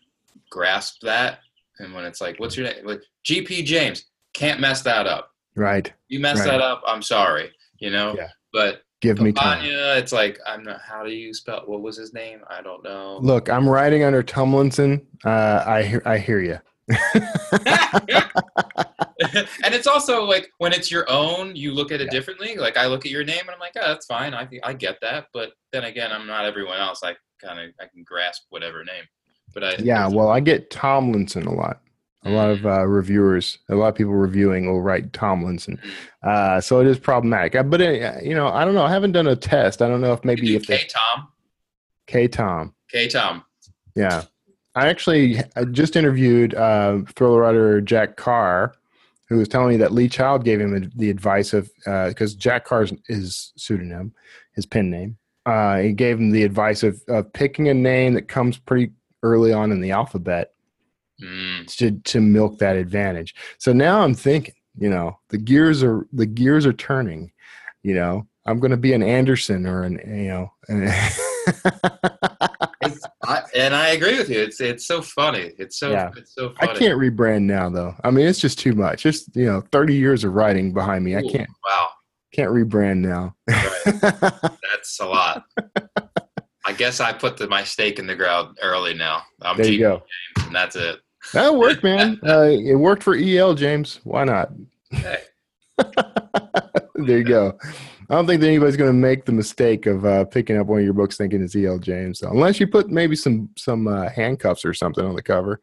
[0.51, 1.39] grasp that,
[1.79, 2.85] and when it's like, what's your name?
[2.85, 5.31] Like GP James, can't mess that up.
[5.55, 5.93] Right.
[6.09, 6.47] You mess Right.
[6.51, 7.53] that up, I'm sorry.
[7.79, 8.29] You know, Yeah.
[8.53, 9.61] but Give me time.
[9.63, 10.81] It's like I'm not.
[10.81, 11.63] How do you spell?
[11.67, 12.41] What was his name?
[12.49, 13.19] I don't know.
[13.21, 15.05] Look, I'm writing under Tumlinson.
[15.27, 16.01] Uh, I hear.
[16.07, 16.59] I hear you.
[16.89, 16.99] and
[19.75, 22.11] it's also like when it's your own, you look at it Yeah.
[22.13, 22.57] differently.
[22.57, 24.33] Like I look at your name and I'm like, oh, that's fine.
[24.33, 25.27] I I get that.
[25.35, 27.01] But then again, I'm not everyone else.
[27.03, 29.05] I kind of I can grasp whatever name.
[29.53, 30.09] But I Yeah.
[30.09, 31.81] Well, I get Tomlinson a lot.
[32.27, 35.79] A lot of uh, reviewers, a lot of people reviewing will write Tomlinson.
[36.23, 37.55] Uh, so it is problematic.
[37.55, 38.85] Uh, But uh, you know, I don't know.
[38.85, 39.83] I haven't done a test.
[39.83, 41.29] I don't know if maybe if K they Tom,
[42.07, 42.75] K Tom.
[42.91, 43.45] K Tom.
[43.95, 44.23] Yeah.
[44.75, 48.75] I actually I just interviewed uh, thriller writer Jack Carr,
[49.29, 52.93] who was telling me that Lee Child gave him the advice of because Jack Carr's
[53.07, 54.15] his pseudonym,
[54.53, 55.19] his pen name.
[55.47, 58.91] Uh, he gave him the advice of, of picking a name that comes pretty
[59.23, 60.54] early on in the alphabet
[61.25, 61.77] Mm.
[61.77, 63.35] to to milk that advantage.
[63.59, 67.33] So now I'm thinking, you know, the gears are the gears are turning.
[67.83, 70.53] You know, I'm going to be an Anderson or an you know.
[72.83, 74.41] It's, I, and I agree with you.
[74.41, 75.53] It's it's so funny.
[75.59, 76.11] It's so Yeah.
[76.17, 77.95] it's so I can't rebrand now though.
[78.05, 79.03] I mean, it's just too much.
[79.03, 81.17] Just you know, 30 years of writing behind me.
[81.17, 81.89] I can't Wow,
[82.33, 83.35] can't rebrand now.
[83.49, 84.59] right.
[84.71, 85.45] that's a lot.
[86.67, 89.23] I guess I put the, my stake in the ground early now.
[89.43, 90.03] I'm there you go.
[90.37, 91.01] James, and that's it.
[91.33, 92.21] That'll work, man.
[92.27, 94.01] Uh, it worked for EL James.
[94.05, 94.51] Why not?
[94.91, 95.19] Hey.
[96.95, 97.59] there you go.
[98.11, 100.79] I don't think that anybody's going to make the mistake of uh, picking up one
[100.81, 101.79] of your books thinking it's E.L.
[101.79, 105.61] James, unless you put maybe some some uh, handcuffs or something on the cover.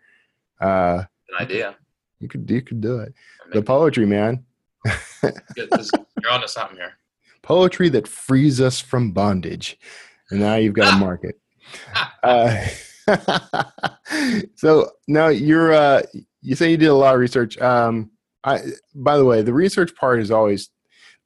[0.59, 1.75] Uh, An idea.
[2.19, 3.13] you could you could do it.
[3.53, 4.43] The poetry, man,
[5.23, 6.93] you're onto something here.
[7.43, 9.77] poetry that frees us from bondage,
[10.31, 11.39] and now you've got a market.
[14.55, 16.03] So now you're uh,
[16.41, 17.57] you say you did a lot of research.
[17.59, 18.11] Um,
[18.43, 18.61] I
[18.95, 20.69] by the way, the research part is always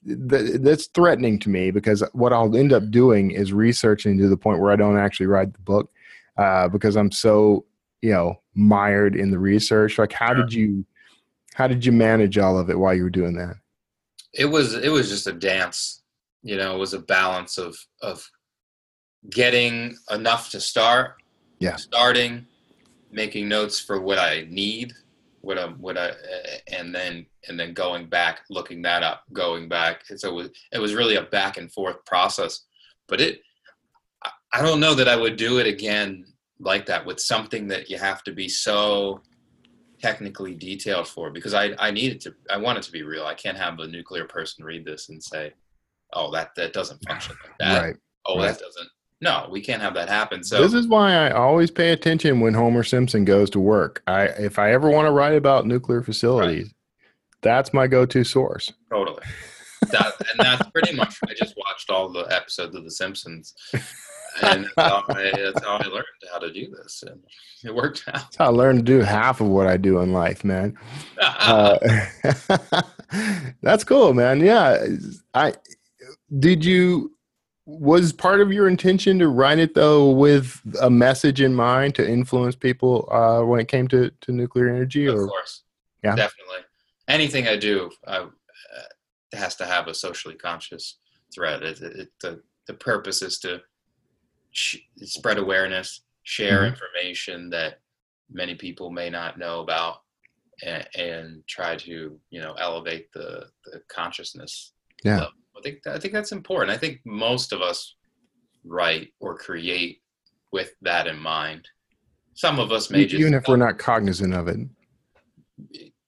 [0.06, 4.38] th- that's threatening to me because what I'll end up doing is researching to the
[4.38, 5.92] point where I don't actually write the book
[6.38, 7.66] uh, because I'm so
[8.02, 9.98] you know mired in the research.
[9.98, 10.86] Like, how did you
[11.54, 13.56] how did you manage all of it while you were doing that?
[14.34, 16.04] It was it was just a dance.
[16.44, 18.30] You know, it was a balance of of
[19.30, 21.16] getting enough to start.
[21.60, 21.78] Yeah.
[21.78, 22.46] Starting,
[23.16, 24.94] making notes for what I need,
[25.42, 26.12] what I what I,
[26.68, 30.04] and then and then going back, looking that up, going back.
[30.10, 32.66] And so it was it was really a back and forth process.
[33.08, 33.40] But it
[34.54, 36.26] I don't know that I would do it again
[36.60, 39.22] like that with something that you have to be so
[40.02, 43.26] technically detailed for because I I need it to I want it to be real.
[43.26, 45.54] I can't have a nuclear person read this and say,
[46.14, 47.96] "Oh, that that doesn't function like that." right.
[48.26, 48.48] Oh, right.
[48.48, 48.90] that doesn't.
[49.22, 50.44] No, we can't have that happen.
[50.44, 54.04] So this is why I always pay attention when Homer Simpson goes to work.
[54.08, 56.74] I if I ever want to write about nuclear facilities,
[57.42, 58.74] that's my go-to source.
[58.92, 59.24] totally.
[59.92, 61.18] That, and that's pretty much.
[61.28, 63.54] I just watched all the episodes of The Simpsons,
[64.42, 67.22] and that's how, I, that's how I learned how to do this, and
[67.64, 68.14] it worked out.
[68.14, 70.78] That's how I learned to do half of what I do in life, man.
[71.20, 71.78] Uh,
[73.62, 74.40] that's cool, man.
[74.40, 74.84] Yeah,
[75.36, 75.54] I
[76.40, 77.15] did you
[77.66, 82.08] was part of your intention to write it though with a message in mind to
[82.08, 85.64] influence people uh, when it came to, to nuclear energy of or course,
[86.04, 86.16] Yeah.
[86.16, 86.60] definitely.
[87.08, 88.28] Anything I do I, uh,
[89.34, 90.98] has to have a socially conscious
[91.34, 91.64] thread.
[91.64, 93.62] It, it, it- the the purpose is to
[94.52, 96.70] sh- spread awareness, share Mhm.
[96.70, 97.80] information that
[98.32, 99.98] many people may not know about,
[100.64, 104.74] and, and try to you know elevate the the consciousness.
[105.04, 105.16] Yeah.
[105.16, 105.32] level.
[105.58, 106.72] I think I think that's important.
[106.72, 107.96] I think most of us
[108.64, 110.02] write or create
[110.52, 111.68] with that in mind.
[112.34, 114.60] Some of us may just even if we're not cognizant of it.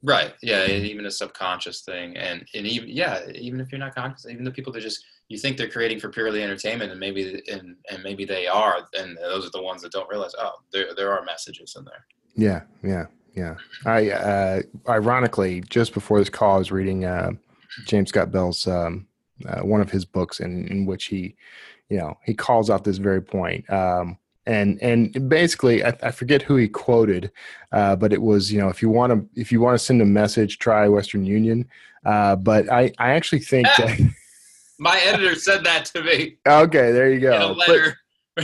[0.04, 0.34] Right.
[0.41, 0.65] Yeah.
[0.67, 4.52] Even a subconscious thing, and and even yeah, even if you're not conscious, even the
[4.52, 8.26] people that just you think they're creating for purely entertainment, and maybe and and maybe
[8.26, 10.32] they are, and those are the ones that don't realize.
[10.38, 12.06] Oh, there there are messages in there.
[12.36, 13.56] Yeah, yeah, yeah.
[13.86, 17.32] I uh, ironically just before this call, I was reading uh,
[17.86, 19.08] James Scott Bell's um,
[19.47, 21.36] uh, one of his books, in, in which he,
[21.89, 23.69] you know, he calls out this very point.
[23.69, 27.32] Um, and and basically, I, I forget who he quoted,
[27.71, 30.01] uh, but it was you know if you want to if you want to send
[30.01, 31.67] a message, try Western Union.
[32.06, 33.99] Uh, but I I actually think that
[34.80, 37.56] My editor said that to me okay, there you go.
[37.65, 37.95] But-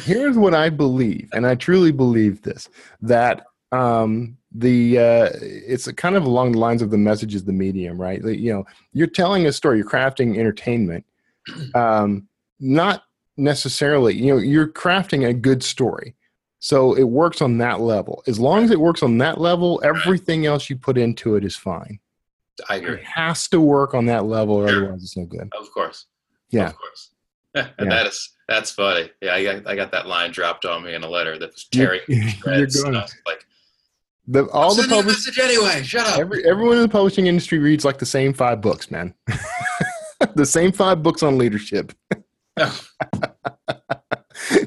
[0.01, 2.67] here's what I believe, and I truly believe this
[3.01, 7.53] that um, the uh, it's kind of along the lines of the message is the
[7.53, 8.21] medium, right?
[8.21, 11.05] That, you know, you're telling a story, you're crafting entertainment,
[11.75, 12.27] um,
[12.59, 13.03] not
[13.37, 14.15] necessarily.
[14.15, 16.15] You know, you're crafting a good story,
[16.59, 18.23] so it works on that level.
[18.27, 21.55] As long as it works on that level, everything else you put into it is
[21.55, 21.99] fine.
[22.69, 25.49] I It has to work on that level, or otherwise it's no good.
[25.59, 26.05] Of course.
[26.51, 26.67] Yeah.
[26.67, 27.09] Of course.
[27.55, 29.09] and that is that's funny.
[29.21, 31.67] Yeah, I got I got that line dropped on me in a letter that was
[31.71, 33.45] You're- tearing you're going- I like,
[34.27, 35.83] The, all all the send you a public message anyway.
[35.83, 36.19] Shut up.
[36.19, 39.13] Every, everyone in the publishing industry reads like the same five books, man.
[40.35, 41.93] the same five books on leadership.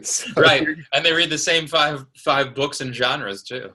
[0.02, 3.72] So- right, and they read the same five five books and genres too.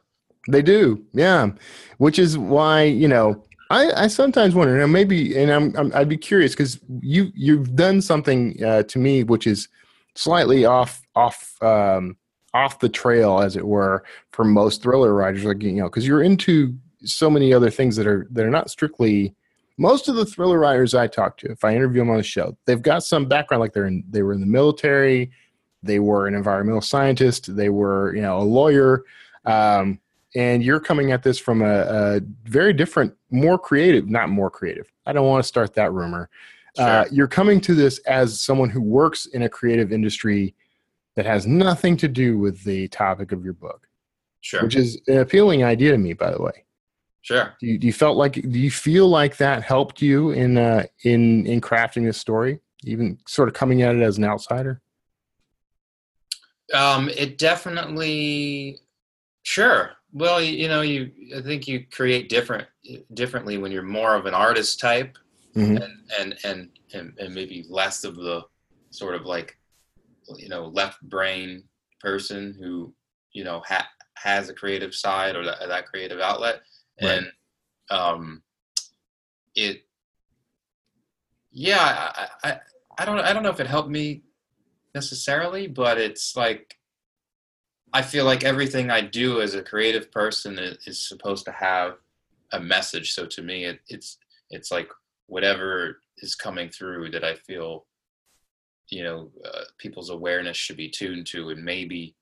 [0.50, 1.52] They do, yeah.
[1.98, 6.10] Which is why you know I, I sometimes wonder, and maybe, and I'm, I'm I'd
[6.10, 9.68] be curious because you you've done something uh, to me which is
[10.16, 12.18] slightly off off um,
[12.54, 15.44] off the trail, as it were, for most thriller writers.
[15.44, 18.70] Like you know, because you're into so many other things that are that are not
[18.70, 19.36] strictly.
[19.78, 22.56] Most of the thriller writers I talk to, if I interview them on the show,
[22.66, 25.32] they've got some background, like they're in they were in the military,
[25.82, 29.04] they were an environmental scientist, they were you know a lawyer.
[29.46, 30.00] Um,
[30.36, 34.90] and you're coming at this from a, a very different, more creative, not more creative.
[35.06, 36.30] I don't want to start that rumor.
[36.78, 40.56] Uh, you're coming to this as someone who works in a creative industry
[41.16, 43.88] that has nothing to do with the topic of your book,
[44.42, 46.66] sure, which is an appealing idea to me, by the way.
[47.22, 47.54] sure.
[47.60, 50.86] Do you, do you felt like do you feel like that helped you in uh,
[51.04, 54.82] in in crafting this story, even sort of coming at it as an outsider?
[56.74, 58.80] Um, it definitely,
[59.44, 59.92] sure.
[60.14, 62.68] Well, you, you know, you I think you create different
[63.14, 65.18] differently when you're more of an artist type,
[65.56, 65.84] Mhm.
[65.84, 68.42] and, and and and and maybe less of the
[68.92, 69.58] sort of like,
[70.38, 71.64] you know, left brain
[72.00, 72.94] person who
[73.34, 76.62] you know ha- has a creative side or that, that creative outlet,
[77.02, 77.18] Right.
[77.18, 77.32] and
[77.90, 78.44] um,
[79.56, 79.84] it,
[81.52, 82.60] yeah, I, I
[83.00, 84.24] I don't I don't know if it helped me
[84.96, 86.78] necessarily, but it's like
[87.94, 91.96] I feel like everything I do as a creative person is, is supposed to have
[92.54, 93.14] a message.
[93.14, 94.18] So to me, it, it's
[94.50, 94.90] it's like
[95.28, 97.86] whatever is coming through that I feel,
[98.92, 102.16] you know, uh, people's awareness should be tuned to, and maybe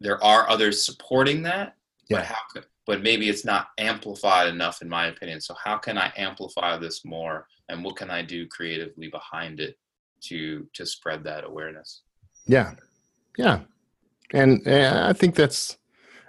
[0.00, 1.74] there are others supporting that,
[2.08, 2.18] Yeah.
[2.18, 5.40] but how could, but maybe it's not amplified enough, in my opinion.
[5.40, 9.76] So how can I amplify this more, and what can I do creatively behind it
[10.28, 12.02] to to spread that awareness?
[12.46, 12.74] Yeah,
[13.36, 13.60] yeah,
[14.32, 15.76] and, and I think that's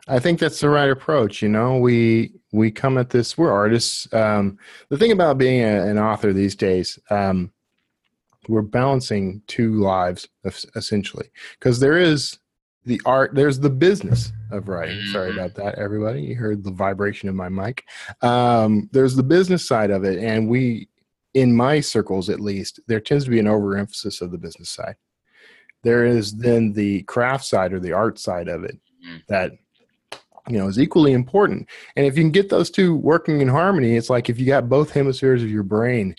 [0.08, 1.44] I think that's the right approach.
[1.44, 3.38] You know, we we come at this.
[3.38, 4.12] We're artists.
[4.12, 4.58] Um,
[4.90, 7.52] the thing about being a, an author these days, um,
[8.50, 10.28] we're balancing two lives
[10.76, 11.30] essentially.
[11.60, 12.40] Because there is
[12.86, 15.00] the art there's the business of writing.
[15.12, 15.40] Sorry Mm-hmm.
[15.40, 16.24] about that everybody.
[16.24, 17.84] You heard the vibration of my mic.
[18.22, 20.90] Um, there's the business side of it and we
[21.36, 24.96] in my circles at least there tends to be an overemphasis of the business side.
[25.84, 29.22] There is then the craft side or the art side of it Mhm.
[29.28, 29.52] that
[30.48, 31.68] you know is equally important.
[31.96, 34.68] And if you can get those two working in harmony it's like if you got
[34.70, 36.16] both hemispheres of your brain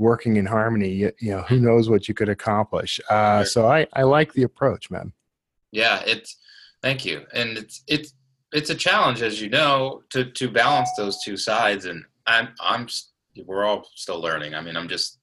[0.00, 3.86] working in harmony you, you know who knows what you could accomplish uh, so I,
[3.92, 5.12] I like the approach man
[5.72, 6.36] Yeah, it's
[6.82, 8.14] thank you, and it's it's
[8.52, 11.84] it's a challenge, as you know, to to balance those two sides.
[11.84, 12.88] And I'm I'm
[13.46, 14.54] we're all still learning.
[14.54, 15.18] I mean, I'm just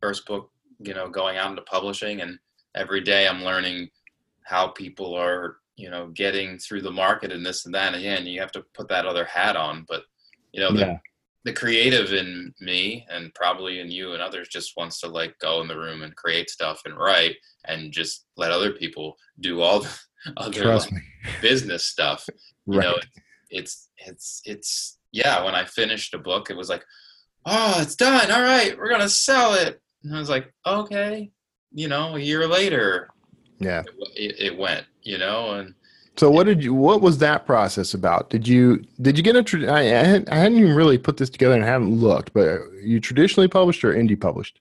[0.00, 2.38] first book, you know, going out into publishing, and
[2.74, 3.88] every day I'm learning
[4.44, 7.94] how people are, you know, getting through the market and this and that.
[7.94, 10.04] And again, you have to put that other hat on, but
[10.52, 10.98] you know, the Yeah.
[11.48, 15.62] The creative in me and probably in you and others just wants to like go
[15.62, 19.80] in the room and create stuff and write and just let other people do all
[19.80, 19.98] the
[20.36, 21.08] other trust like, me.
[21.40, 22.28] business stuff.
[22.66, 22.84] You right.
[22.84, 22.96] know
[23.48, 26.84] it's it's it's yeah when i finished a book it was like
[27.46, 28.30] oh it's done.
[28.30, 28.76] All right.
[28.76, 29.80] We're gonna sell it.
[30.04, 31.30] And i was like okay.
[31.72, 33.08] You know a year later
[33.58, 33.82] yeah.
[34.14, 35.74] it, it went you know and
[36.18, 38.28] so what did you what was that process about?
[38.28, 41.62] Did you did you get a I, I, hadn't, even really put this together and
[41.62, 44.60] haven't looked but you traditionally published or indie published?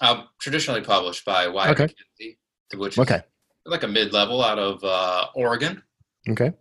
[0.00, 1.94] I'm traditionally published by Wyatt Okay.
[2.20, 3.20] MacKenzie, which is okay.
[3.66, 5.82] like a mid-level out of uh, oregon.
[6.28, 6.52] Okay.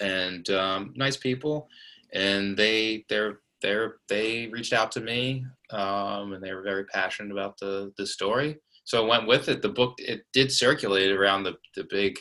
[0.00, 1.68] And um, nice people,
[2.12, 7.32] and they they're they're they reached out to me, um, and they were very passionate
[7.32, 8.58] about the the story.
[8.84, 9.60] So I went with it.
[9.60, 12.18] The book it did circulate around the the big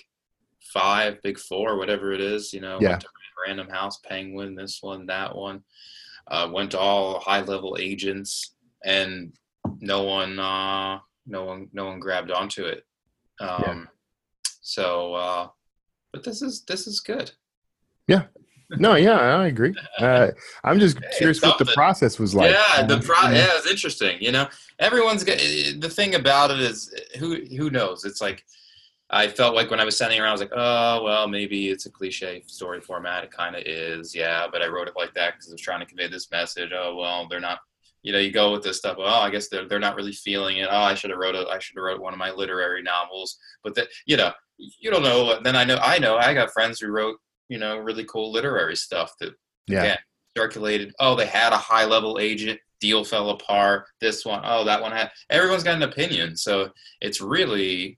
[0.73, 2.53] five, big four, whatever it is.
[2.53, 2.89] You know, Yeah.
[2.89, 3.07] went to
[3.45, 5.63] Random House, Penguin, this one, that one.
[6.29, 9.33] Uh, went to all high level agents, and
[9.79, 12.85] no one uh, no one no one grabbed onto it.
[13.39, 13.87] Um,
[14.61, 15.47] So, uh,
[16.11, 17.31] but this is this is good.
[18.07, 18.23] Yeah.
[18.69, 20.27] No yeah i agree uh,
[20.65, 24.17] i'm just Hey, curious what the process was like yeah, the pro- yeah, it's interesting.
[24.21, 24.49] You know,
[24.79, 28.03] everyone's got the thing about it is who who knows.
[28.03, 28.43] It's like
[29.09, 31.85] I felt like when I was sending around, I was like, oh well, maybe it's
[31.85, 33.23] a cliche story format.
[33.23, 34.47] It kind of is, yeah.
[34.51, 36.71] But I wrote it like that because I was trying to convey this message.
[36.73, 37.59] Oh well, they're not.
[38.03, 38.97] You know, you go with this stuff.
[38.99, 40.69] Oh, I guess they're they're not really feeling it.
[40.69, 43.37] Oh, I should have wrote a I should have wrote one of my literary novels.
[43.63, 45.39] But that you know, you don't know.
[45.41, 47.17] Then I know I know I got friends who wrote
[47.49, 49.33] you know really cool literary stuff that
[49.67, 49.97] yeah again,
[50.37, 50.93] circulated.
[50.99, 52.59] Oh, they had a high level agent.
[52.79, 53.85] Deal fell apart.
[53.99, 55.11] This one, oh, that one had.
[55.31, 56.69] Everyone's got an opinion, so
[57.01, 57.97] it's really,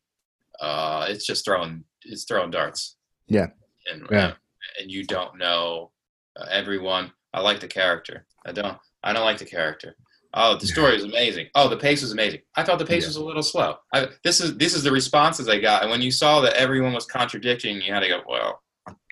[0.61, 2.97] uh, it's just throwing, it's throwing darts.
[3.27, 3.47] Yeah.
[3.91, 4.33] And Yeah.
[4.79, 5.91] and you don't know
[6.39, 7.11] uh, everyone.
[7.33, 8.25] I like the character.
[8.45, 8.77] I don't.
[9.03, 9.95] I don't like the character.
[10.33, 11.47] Oh, the story is amazing.
[11.55, 12.41] Oh, the pace was amazing.
[12.55, 13.09] I thought the pace Yeah.
[13.09, 13.75] was a little slow.
[13.93, 16.93] I, this is this is the responses I got, and when you saw that everyone
[16.93, 18.61] was contradicting, you had to go, well,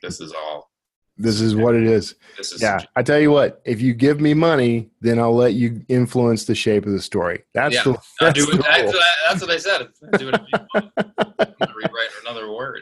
[0.03, 0.69] this is all.
[1.17, 4.19] This is what it is This is yeah i tell you what if you give
[4.21, 7.83] me money then i'll let you influence the shape of the story that's Yeah.
[7.83, 9.87] the, that's, do the that's, what I- what said.
[10.19, 10.91] Do it if you want.
[10.97, 12.81] I'm gonna rewrite another word.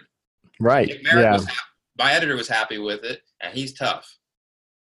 [0.60, 1.48] right yeah was
[1.98, 4.18] my editor was happy with it, and he's tough.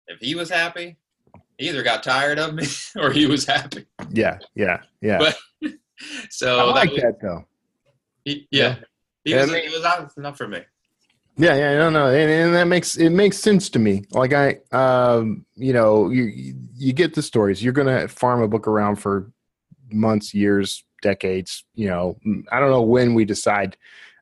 [0.07, 0.95] If he was happy,
[1.57, 2.65] he either got tired of me
[3.01, 3.85] or he was happy.
[4.11, 5.37] yeah yeah yeah But-
[6.29, 7.45] So i like was- that though
[8.25, 8.75] he- yeah,
[9.25, 10.61] he was, I mean- he was out enough for me.
[11.37, 14.03] Yeah, yeah, no, no, and, and that makes it makes sense to me.
[14.11, 17.63] Like I, um, you know, you you get the stories.
[17.63, 19.31] You're gonna farm a book around for
[19.91, 21.63] months, years, decades.
[21.73, 22.17] You know,
[22.51, 23.77] I don't know when we decide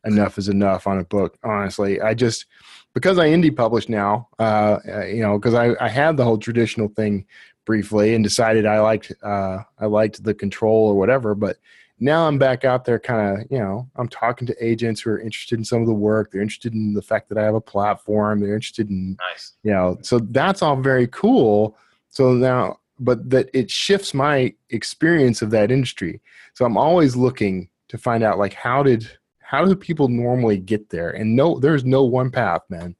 [0.05, 1.37] enough is enough on a book.
[1.43, 2.45] Honestly, I just
[2.93, 6.37] because I indie publish now, uh, uh, you know, because I I had the whole
[6.37, 7.25] traditional thing
[7.65, 11.57] briefly and decided I liked uh, I liked the control or whatever, but
[11.99, 15.19] now I'm back out there kind of, you know, I'm talking to agents who are
[15.19, 16.31] interested in some of the work.
[16.31, 18.39] They're interested in the fact that I have a platform.
[18.39, 19.53] They're interested in, Nice.
[19.63, 21.77] you know, so that's all very cool.
[22.09, 26.21] So now, but that it shifts my experience of that industry.
[26.53, 30.89] So I'm always looking to find out like how did how do people normally get
[30.89, 31.09] there?
[31.09, 32.95] And no, there's no one path, man.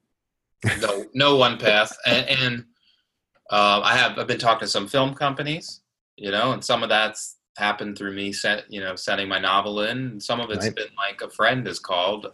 [0.82, 2.54] No, no one path, and, and
[3.52, 5.82] um, I have I've been talking to some film companies,
[6.18, 9.82] you know, and some of that's happened through me, sent you know, sending my novel
[9.82, 10.20] in.
[10.20, 10.76] Some of it's Right.
[10.76, 12.28] been like a friend has called.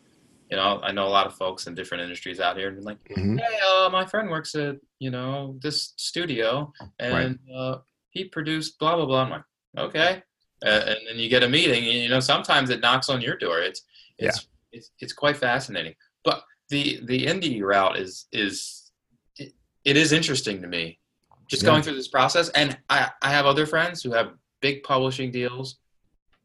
[0.49, 2.99] You know, I know a lot of folks in different industries out here, and like,
[3.09, 3.39] Mhm.
[3.39, 7.77] hey, uh, my friend works at you know this studio, and uh,
[8.11, 9.23] he produced blah blah blah.
[9.23, 9.43] I'm like,
[9.77, 10.23] okay,
[10.63, 13.37] uh, and then you get a meeting, and you know sometimes it knocks on your
[13.37, 13.59] door.
[13.59, 13.81] It's
[14.19, 15.95] it's it's, it's quite fascinating.
[16.23, 18.91] But the the indie route is is
[19.37, 19.53] it,
[19.83, 20.99] it is interesting to me.
[21.47, 21.71] Just Yeah.
[21.71, 24.33] going through this process, and I I have other friends who have
[24.65, 25.77] big publishing deals,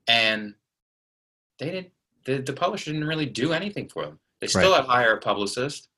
[0.07, 0.55] and
[1.59, 1.91] they didn't.
[2.27, 4.19] The, the publisher didn't really do anything for them.
[4.41, 4.77] They still right.
[4.77, 5.89] had to hire a publicist.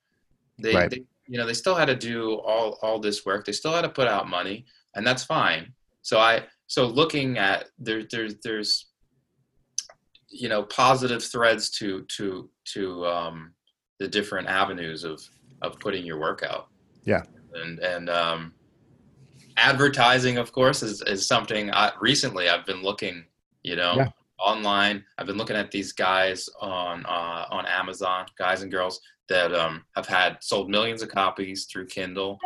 [0.57, 0.89] They, right.
[0.89, 3.45] they, you know, they still had to do all all this work.
[3.45, 5.73] They still had to put out money, and that's fine.
[6.03, 8.87] So I, so looking at there, there's there's
[10.29, 13.53] you know positive threads to to to um,
[13.99, 15.21] the different avenues of
[15.61, 16.69] of putting your work out.
[17.05, 17.23] Yeah.
[17.55, 18.55] And and um,
[19.57, 23.25] advertising, of course, is is something I, recently I've been looking.
[23.63, 24.09] You know, yeah.
[24.41, 25.05] online.
[25.19, 29.85] I've been looking at these guys on uh, on Amazon, guys and girls that um,
[29.97, 32.39] have had sold millions of copies through Kindle,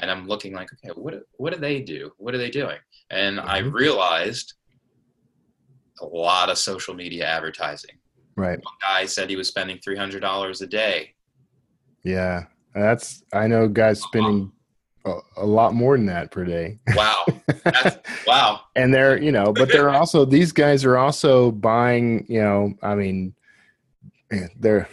[0.00, 2.10] and I'm looking like, okay, what what do they do?
[2.18, 2.78] What are they doing?
[3.10, 3.48] And mm-hmm.
[3.48, 4.54] I realized
[6.00, 7.96] a lot of social media advertising.
[8.36, 8.58] Right.
[8.58, 11.14] One guy said he was spending three hundred dollars a day.
[12.02, 12.44] Yeah,
[12.74, 14.52] that's I know guys spending
[15.04, 16.78] a, a, lot more than that per day.
[16.94, 17.26] Wow.
[18.26, 18.60] wow.
[18.74, 22.26] and they're you know, but they're also these guys are also buying.
[22.28, 23.34] You know, I mean,
[24.56, 24.88] they're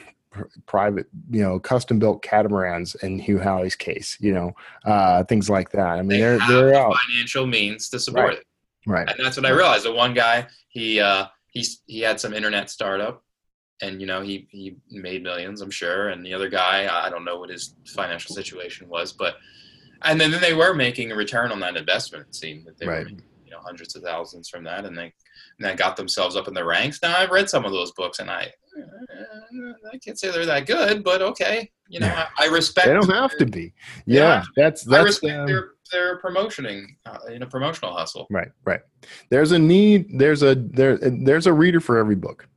[0.65, 4.53] private, you know, custom built catamarans in Hugh Howey's case, you know,
[4.85, 5.99] uh, things like that.
[5.99, 6.95] I mean, they are they're the out.
[7.07, 8.37] financial means to support right.
[8.37, 8.45] it.
[8.87, 9.09] Right.
[9.09, 9.85] And that's what I realized.
[9.85, 13.23] The one guy, he uh, he he had some internet startup,
[13.81, 16.09] and you know he he made millions, I'm sure.
[16.09, 19.35] And the other guy, I don't know what his financial situation was, but
[20.03, 22.27] and then, then they were making a return on that investment.
[22.27, 22.99] It seemed that they right.
[22.99, 25.13] were making you know hundreds of thousands from that, and they
[25.59, 26.99] and they got themselves up in the ranks.
[27.01, 28.51] Now I've read some of those books, and I
[29.91, 32.87] I can't say they're that good, but okay, you know I, I respect.
[32.87, 33.73] they don't have to be.
[34.05, 35.01] Yeah, yeah, that's that's.
[35.01, 38.27] I respect um, their their promotioning uh, in a promotional hustle.
[38.29, 38.81] Right, right.
[39.29, 40.17] There's a need.
[40.17, 40.97] There's a there.
[40.97, 42.47] There's a reader for every book.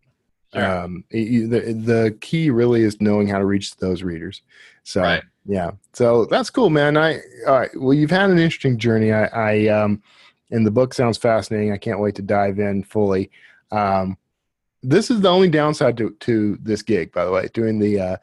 [0.54, 0.64] Sure.
[0.64, 4.42] Um, the the key really is knowing how to reach those readers.
[4.84, 5.22] So right.
[5.46, 6.96] yeah, so that's cool, man.
[6.96, 7.70] I all right.
[7.74, 9.12] Well, you've had an interesting journey.
[9.12, 10.02] I, I um,
[10.50, 11.72] and the book sounds fascinating.
[11.72, 13.30] I can't wait to dive in fully.
[13.72, 14.16] Um,
[14.82, 18.16] this is the only downside to to this gig, by the way, doing the uh,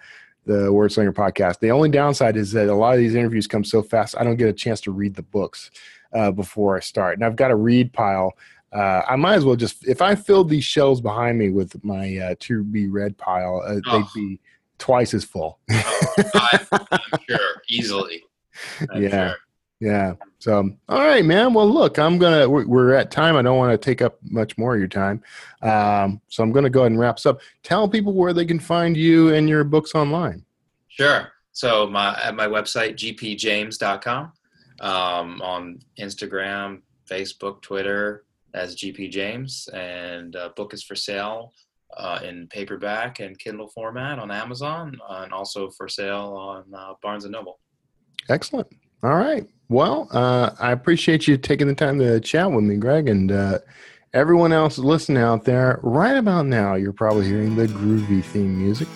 [0.45, 1.59] the Wordslinger podcast.
[1.59, 4.38] The only downside is that a lot of these interviews come so fast, I don't
[4.38, 5.71] get a chance to read the books
[6.13, 7.17] uh, before I start.
[7.17, 8.34] And I've got a read pile.
[8.74, 12.17] Uh, I might as well just, if I filled these shelves behind me with my
[12.17, 13.99] uh, to be read pile, uh, oh.
[13.99, 14.39] they'd be
[14.78, 15.59] twice as full.
[15.72, 16.59] oh, I,
[16.91, 18.24] am sure, easily.
[18.89, 19.09] I'm yeah.
[19.09, 19.36] Sure.
[19.82, 20.13] Yeah.
[20.38, 21.55] So, all right, man.
[21.55, 22.47] Well, look, I'm gonna.
[22.47, 23.36] We're, we're at time.
[23.36, 25.24] I don't want to take up much more of your time,
[25.63, 27.41] um, so I'm gonna go ahead and wrap this up.
[27.63, 30.45] Tell people where they can find you and your books online.
[30.88, 31.32] Sure.
[31.51, 34.32] So my at my website gpjames.com,
[34.82, 38.24] um, on Instagram, Facebook, Twitter
[38.54, 41.54] as GP James, and uh, book is for sale
[41.97, 46.93] uh, in paperback and Kindle format on Amazon, uh, and also for sale on uh,
[47.02, 47.60] Barnes and Noble.
[48.30, 48.68] Excellent.
[49.04, 49.47] All right.
[49.70, 53.60] Well, uh, I appreciate you taking the time to chat with me, Greg, and uh,
[54.14, 55.80] everyone else listening out there.
[55.82, 58.88] Right about now, you're probably hearing the groovy theme music.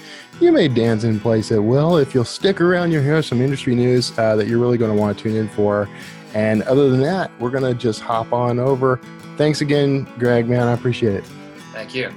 [0.41, 1.97] You may dance in place at will.
[1.97, 5.17] If you'll stick around, you'll hear some industry news that you're really going to want
[5.17, 5.89] to tune in for.
[6.33, 8.99] And other than that, we're going to just hop on over.
[9.37, 10.67] Thanks again, Greg, man.
[10.67, 11.25] I appreciate it.
[11.73, 12.09] Thank you.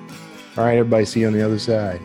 [0.57, 1.05] All right, everybody.
[1.05, 2.01] See you on the other side.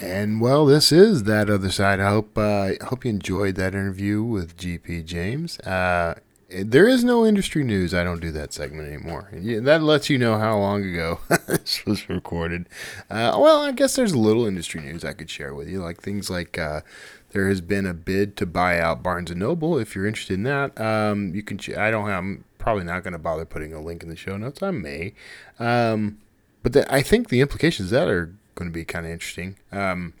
[0.00, 2.00] And well, this is that other side.
[2.00, 5.58] I hope uh, I hope you enjoyed that interview with GP James.
[5.60, 6.14] Uh,
[6.50, 7.94] there is no industry news.
[7.94, 9.30] I don't do that segment anymore.
[9.32, 12.68] That lets you know how long ago this was recorded.
[13.10, 16.00] Uh, well, I guess there's a little industry news I could share with you, like
[16.02, 16.82] things like uh,
[17.30, 19.78] there has been a bid to buy out Barnes and Noble.
[19.78, 21.58] If you're interested in that, um, you can.
[21.76, 22.06] I don't.
[22.06, 24.62] Have, I'm probably not going to bother putting a link in the show notes.
[24.62, 25.12] I may,
[25.58, 26.16] um,
[26.62, 29.56] but the, I think the implications that are going to be kind of interesting.
[29.70, 30.14] Um,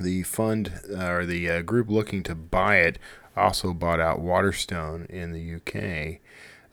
[0.00, 2.98] the fund uh, or the uh, group looking to buy it
[3.36, 6.20] also bought out Waterstone in the UK.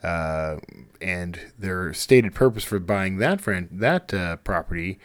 [0.02, 0.58] Uh,
[1.02, 4.98] and their stated purpose for buying that friend, that uh, property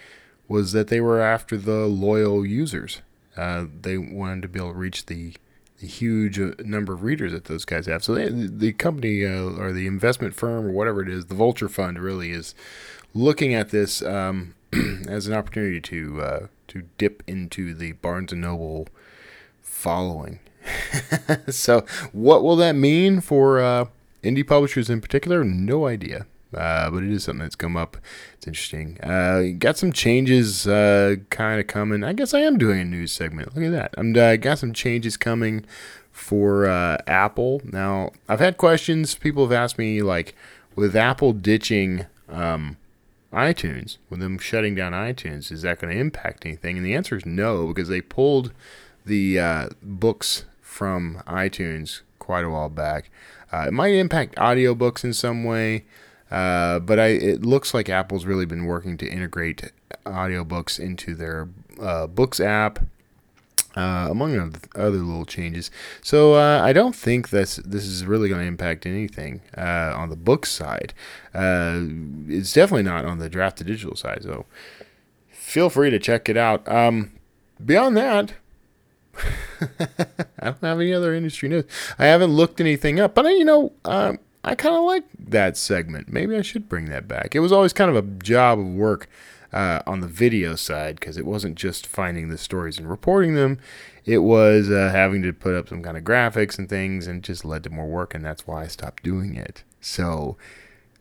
[0.48, 3.02] was that they were after the loyal users.
[3.36, 5.34] Uh, they wanted to be able to reach the
[5.80, 8.04] the huge uh, number of readers that those guys have.
[8.04, 12.00] So they, the company or the investment firm or whatever it is, the Vulture Fund
[12.00, 12.56] really is
[13.14, 14.56] looking at this um,
[15.08, 18.88] as an opportunity to uh, to dip into the Barnes and Noble
[19.62, 20.40] following.
[21.50, 23.86] so, what will that mean for uh,
[24.24, 25.44] indie publishers in particular?
[25.44, 26.26] No idea.
[26.56, 27.98] Uh, but it is something that's come up.
[28.36, 29.00] It's interesting.
[29.02, 32.04] Uh, got some changes uh, kind of coming.
[32.04, 33.56] I guess I am doing a news segment.
[33.56, 33.94] Look at that.
[33.98, 35.66] I'm uh, got some changes coming
[36.12, 37.62] for uh, Apple.
[37.66, 39.16] Now, I've had questions.
[39.16, 40.34] People have asked me like,
[40.76, 42.78] with Apple ditching um,
[43.34, 46.78] iTunes, with them shutting down iTunes, is that going to impact anything?
[46.78, 48.54] And the answer is no, because they pulled
[49.06, 53.10] the uh, books from iTunes quite a while back.
[53.52, 55.84] Uh, it might impact audiobooks in some way.
[56.32, 59.72] Uh, but I, it looks like Apple's really been working to integrate
[60.06, 61.50] audiobooks into their
[61.80, 62.80] uh, Books app,
[63.76, 65.70] uh, among other little changes.
[66.02, 70.10] So uh, I don't think this this is really going to impact anything uh, on
[70.10, 70.94] the book side.
[71.34, 71.82] Uh,
[72.28, 74.24] it's definitely not on the Draft2Digital side.
[74.24, 74.46] So
[75.30, 76.68] feel free to check it out.
[76.68, 77.12] Um,
[77.64, 78.34] beyond that.
[80.40, 81.64] I don't have any other industry news.
[81.98, 86.08] I haven't looked anything up, but you know, um, I kind of like that segment.
[86.08, 87.34] Maybe I should bring that back.
[87.34, 89.10] It was always kind of a job of work
[89.52, 93.58] uh, on the video side because it wasn't just finding the stories and reporting them.
[94.06, 97.44] It was uh, having to put up some kind of graphics and things, and just
[97.44, 99.64] led to more work, and that's why I stopped doing it.
[99.82, 100.38] So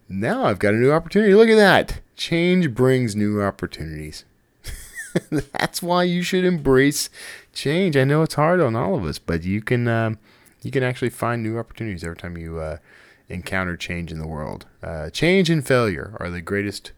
[0.08, 1.34] now I've got a new opportunity.
[1.34, 2.00] Look at that!
[2.16, 4.24] Change brings new opportunities.
[5.30, 7.10] that's why you should embrace
[7.52, 7.94] change.
[7.94, 10.18] I know it's hard on all of us, but you can um,
[10.62, 12.78] you can actually find new opportunities every time you uh,
[13.28, 14.66] encounter change in the world.
[14.82, 16.92] Uh, change and failure are the greatest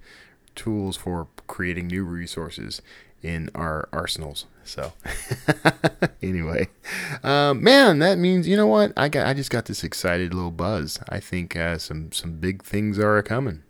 [0.55, 2.83] tools for creating new resources
[3.23, 4.47] in our arsenals.
[4.65, 4.93] So,
[6.23, 6.69] anyway,
[7.23, 8.93] um, man, that means you know what?
[8.97, 10.99] I got I just got this excited little buzz.
[11.09, 13.63] I think uh, some some big things are coming.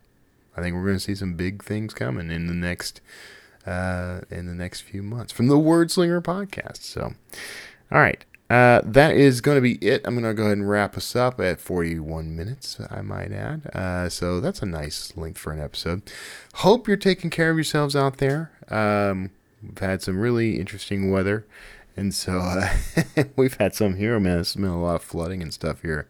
[0.56, 3.02] I think we're going to see some big things coming in the next
[3.66, 6.82] uh, in the next few months from the Wordslinger podcast.
[6.82, 7.12] So,
[7.92, 8.24] all right.
[8.48, 10.02] Uh, that is going to be it.
[10.04, 13.66] I'm going to go ahead and wrap us up at 41 minutes, I might add.
[13.74, 16.02] Uh, so that's a nice length for an episode.
[16.54, 18.52] Hope you're taking care of yourselves out there.
[18.68, 19.30] Um,
[19.62, 21.44] we've had some really interesting weather.
[21.96, 22.68] And so uh,
[23.36, 24.40] we've had some here, man.
[24.40, 26.06] It's been a lot of flooding and stuff here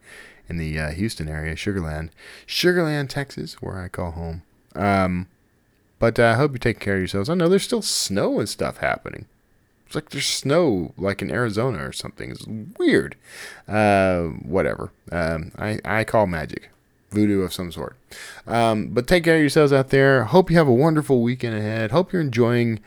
[0.47, 2.11] in the uh, Houston area, Sugar Land,
[2.45, 4.43] Sugarland, Texas, where I call home.
[4.75, 5.27] Um,
[5.97, 7.29] but uh, I hope you're taking care of yourselves.
[7.29, 9.25] I know there's still snow and stuff happening.
[9.87, 12.29] It's like there's snow, like in Arizona or something.
[12.29, 13.15] It's weird.
[13.67, 14.91] Uh, whatever.
[15.11, 16.69] Um, I, I call magic,
[17.11, 17.95] voodoo of some sort.
[18.45, 20.25] Um, but take care of yourselves out there.
[20.25, 21.91] Hope you have a wonderful weekend ahead.
[21.91, 22.81] Hope you're enjoying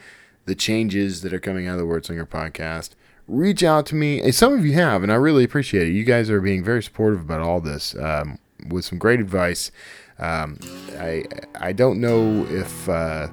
[0.45, 2.91] the changes that are coming out of the Wordslinger podcast.
[3.27, 4.31] Reach out to me.
[4.31, 5.93] Some of you have, and I really appreciate it.
[5.93, 8.39] You guys are being very supportive about all this um,
[8.69, 9.71] with some great advice.
[10.19, 10.59] Um,
[10.99, 11.25] I
[11.59, 13.29] I don't know if uh,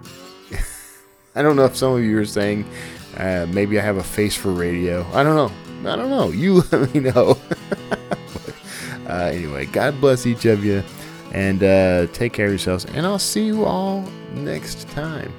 [1.35, 2.65] I don't know if some of you are saying
[3.17, 5.05] uh, maybe I have a face for radio.
[5.13, 5.91] I don't know.
[5.91, 6.29] I don't know.
[6.29, 7.37] You let me know.
[7.89, 8.55] but,
[9.09, 10.83] uh, anyway, God bless each of you,
[11.31, 12.85] and uh, take care of yourselves.
[12.85, 14.01] And I'll see you all
[14.33, 15.33] next time.